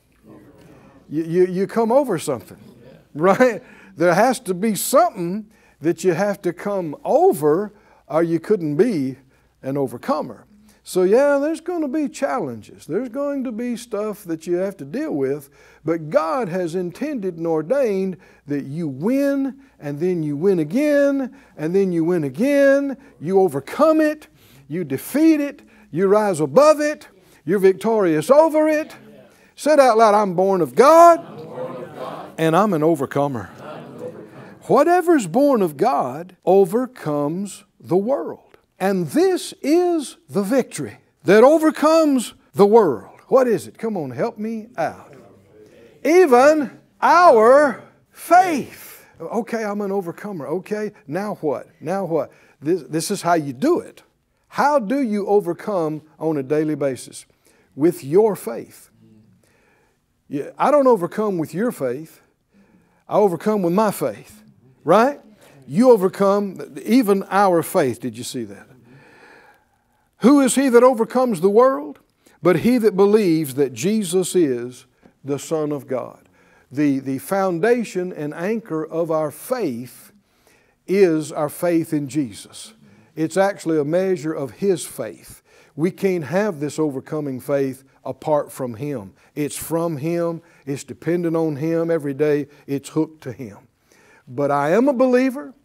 You, 1.10 1.24
you, 1.24 1.46
you 1.48 1.68
come 1.68 1.92
over 1.92 2.20
something, 2.20 2.60
right? 3.16 3.64
There 3.96 4.14
has 4.14 4.40
to 4.42 4.54
be 4.54 4.76
something 4.76 5.50
that 5.82 6.04
you 6.04 6.14
have 6.14 6.42
to 6.44 6.54
come 6.54 6.96
over, 7.04 7.74
or 8.08 8.24
you 8.24 8.40
couldn't 8.40 8.78
be 8.78 9.18
an 9.64 9.78
overcomer. 9.78 10.46
So, 10.84 11.04
yeah, 11.04 11.38
there's 11.40 11.60
going 11.60 11.82
to 11.82 11.88
be 11.90 12.08
challenges. 12.08 12.86
There's 12.86 13.10
going 13.10 13.44
to 13.44 13.52
be 13.52 13.76
stuff 13.76 14.24
that 14.24 14.48
you 14.48 14.56
have 14.56 14.78
to 14.78 14.86
deal 14.86 15.12
with, 15.12 15.50
but 15.84 16.10
God 16.10 16.48
has 16.48 16.76
intended 16.76 17.36
and 17.36 17.46
ordained 17.46 18.16
that 18.46 18.64
you 18.66 18.88
win, 18.88 19.60
and 19.80 20.00
then 20.00 20.24
you 20.24 20.38
win 20.38 20.60
again, 20.60 21.36
and 21.58 21.76
then 21.76 21.92
you 21.92 22.06
win 22.06 22.24
again. 22.24 22.96
You 23.20 23.42
overcome 23.42 24.00
it, 24.00 24.28
you 24.68 24.84
defeat 24.84 25.40
it, 25.40 25.62
you 25.92 26.08
rise 26.08 26.40
above 26.40 26.80
it, 26.80 27.08
you're 27.46 27.60
victorious 27.60 28.30
over 28.30 28.68
it. 28.68 28.96
Said 29.56 29.80
out 29.80 29.98
loud, 29.98 30.14
I'm 30.14 30.36
born 30.36 30.62
of 30.62 30.76
God, 30.76 31.26
born 31.38 31.84
of 31.84 31.96
God. 31.96 32.32
and 32.38 32.56
I'm 32.56 32.74
an 32.74 32.84
overcomer. 32.84 33.50
Whatever's 34.64 35.28
born 35.28 35.62
of 35.62 35.78
God 35.78 36.36
overcomes 36.46 37.64
the 37.80 37.98
world. 37.98 38.58
And 38.80 39.08
this 39.08 39.54
is 39.62 40.18
the 40.30 40.44
victory 40.44 40.98
that 41.24 41.44
overcomes 41.44 42.34
the 42.54 42.66
world. 42.66 43.20
What 43.28 43.48
is 43.48 43.68
it? 43.68 43.78
Come 43.78 43.98
on, 43.98 44.12
help 44.12 44.38
me 44.38 44.68
out. 44.78 45.14
Even 46.04 46.80
our 47.02 47.82
faith. 48.12 49.06
Okay, 49.20 49.64
I'm 49.64 49.82
an 49.82 49.92
overcomer. 49.92 50.48
Okay, 50.48 50.92
now 51.08 51.36
what? 51.42 51.68
Now 51.80 52.06
what? 52.06 52.32
This, 52.62 52.84
this 52.84 53.10
is 53.10 53.22
how 53.22 53.34
you 53.34 53.54
do 53.54 53.80
it. 53.80 54.04
How 54.48 54.80
do 54.80 55.02
you 55.02 55.28
overcome 55.28 56.02
on 56.20 56.38
a 56.38 56.44
daily 56.44 56.76
basis? 56.76 57.26
With 57.76 58.04
your 58.04 58.36
faith. 58.36 58.90
I 60.58 60.72
don't 60.72 60.88
overcome 60.88 61.38
with 61.38 61.54
your 61.54 61.72
faith. 61.72 62.22
I 63.08 63.18
overcome 63.18 63.62
with 63.62 63.74
my 63.74 63.92
faith, 63.92 64.44
right? 64.84 65.22
You 65.68 65.92
overcome 65.92 66.78
even 66.84 67.24
our 67.30 67.64
faith. 67.64 68.02
Did 68.02 68.18
you 68.18 68.24
see 68.24 68.44
that? 68.46 68.68
Who 70.20 70.42
is 70.42 70.56
he 70.56 70.70
that 70.70 70.84
overcomes 70.84 71.42
the 71.42 71.50
world? 71.50 72.00
But 72.42 72.60
he 72.60 72.78
that 72.80 72.96
believes 72.96 73.56
that 73.56 73.74
Jesus 73.74 74.36
is 74.36 74.86
the 75.24 75.40
Son 75.40 75.72
of 75.72 75.88
God. 75.88 76.30
The, 76.72 77.00
the 77.00 77.20
foundation 77.20 78.12
and 78.12 78.34
anchor 78.34 78.86
of 78.86 79.10
our 79.10 79.32
faith 79.32 80.12
is 80.86 81.32
our 81.32 81.50
faith 81.50 81.94
in 81.94 82.08
Jesus. 82.10 82.74
It's 83.18 83.36
actually 83.36 83.80
a 83.80 83.84
measure 83.84 84.32
of 84.32 84.52
His 84.52 84.86
faith. 84.86 85.42
We 85.76 85.90
can't 85.90 86.24
have 86.24 86.60
this 86.60 86.78
overcoming 86.78 87.40
faith 87.40 87.84
apart 88.06 88.52
from 88.52 88.76
Him. 88.76 89.14
It's 89.34 89.58
from 89.58 89.98
Him, 89.98 90.44
it's 90.68 90.84
dependent 90.84 91.36
on 91.36 91.56
Him 91.56 91.90
every 91.90 92.14
day, 92.14 92.48
it's 92.68 92.90
hooked 92.90 93.22
to 93.24 93.32
Him. 93.32 93.58
But 94.28 94.52
I 94.52 94.70
am 94.70 94.88
a 94.88 94.94
believer 94.94 95.56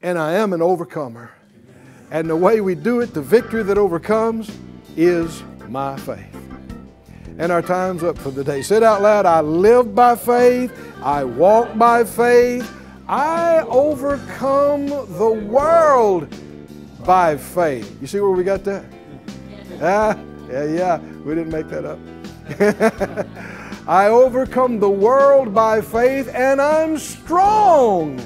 and 0.00 0.18
I 0.18 0.32
am 0.32 0.54
an 0.54 0.62
overcomer. 0.62 1.30
And 2.10 2.30
the 2.30 2.36
way 2.36 2.62
we 2.62 2.74
do 2.74 3.00
it, 3.00 3.12
the 3.12 3.20
victory 3.20 3.62
that 3.64 3.76
overcomes, 3.76 4.50
is 4.96 5.42
my 5.68 5.98
faith. 5.98 6.34
And 7.36 7.52
our 7.52 7.60
time's 7.60 8.02
up 8.02 8.16
for 8.16 8.30
the 8.30 8.42
day. 8.42 8.62
Say 8.62 8.78
it 8.78 8.82
out 8.82 9.02
loud 9.02 9.26
I 9.26 9.42
live 9.42 9.94
by 9.94 10.16
faith, 10.16 10.72
I 11.02 11.24
walk 11.24 11.76
by 11.76 12.04
faith, 12.04 12.66
I 13.06 13.60
overcome 13.68 14.86
the 14.86 15.30
world 15.46 16.34
by 17.08 17.38
faith. 17.38 17.96
You 18.02 18.06
see 18.06 18.20
where 18.20 18.32
we 18.32 18.44
got 18.44 18.64
that? 18.64 18.84
Ah, 19.80 20.14
yeah, 20.50 20.64
yeah, 20.64 20.98
we 21.24 21.34
didn't 21.34 21.50
make 21.50 21.66
that 21.70 21.86
up. 21.86 21.98
I 23.88 24.08
overcome 24.08 24.78
the 24.78 24.90
world 24.90 25.54
by 25.54 25.80
faith, 25.80 26.28
and 26.34 26.60
I'm 26.60 26.98
strong 26.98 28.20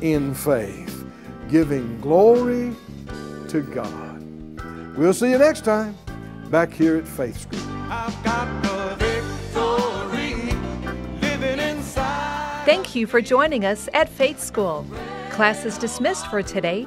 in 0.00 0.32
faith, 0.32 1.04
giving 1.48 2.00
glory 2.00 2.76
to 3.48 3.62
God. 3.62 4.24
We'll 4.96 5.12
see 5.12 5.30
you 5.32 5.38
next 5.38 5.64
time 5.64 5.96
back 6.50 6.72
here 6.72 6.98
at 6.98 7.08
Faith 7.08 7.36
School. 7.36 7.58
Thank 12.64 12.94
you 12.94 13.08
for 13.08 13.20
joining 13.20 13.64
us 13.64 13.88
at 13.92 14.08
Faith 14.08 14.40
School. 14.40 14.86
Class 15.30 15.64
is 15.64 15.76
dismissed 15.76 16.28
for 16.28 16.44
today, 16.44 16.86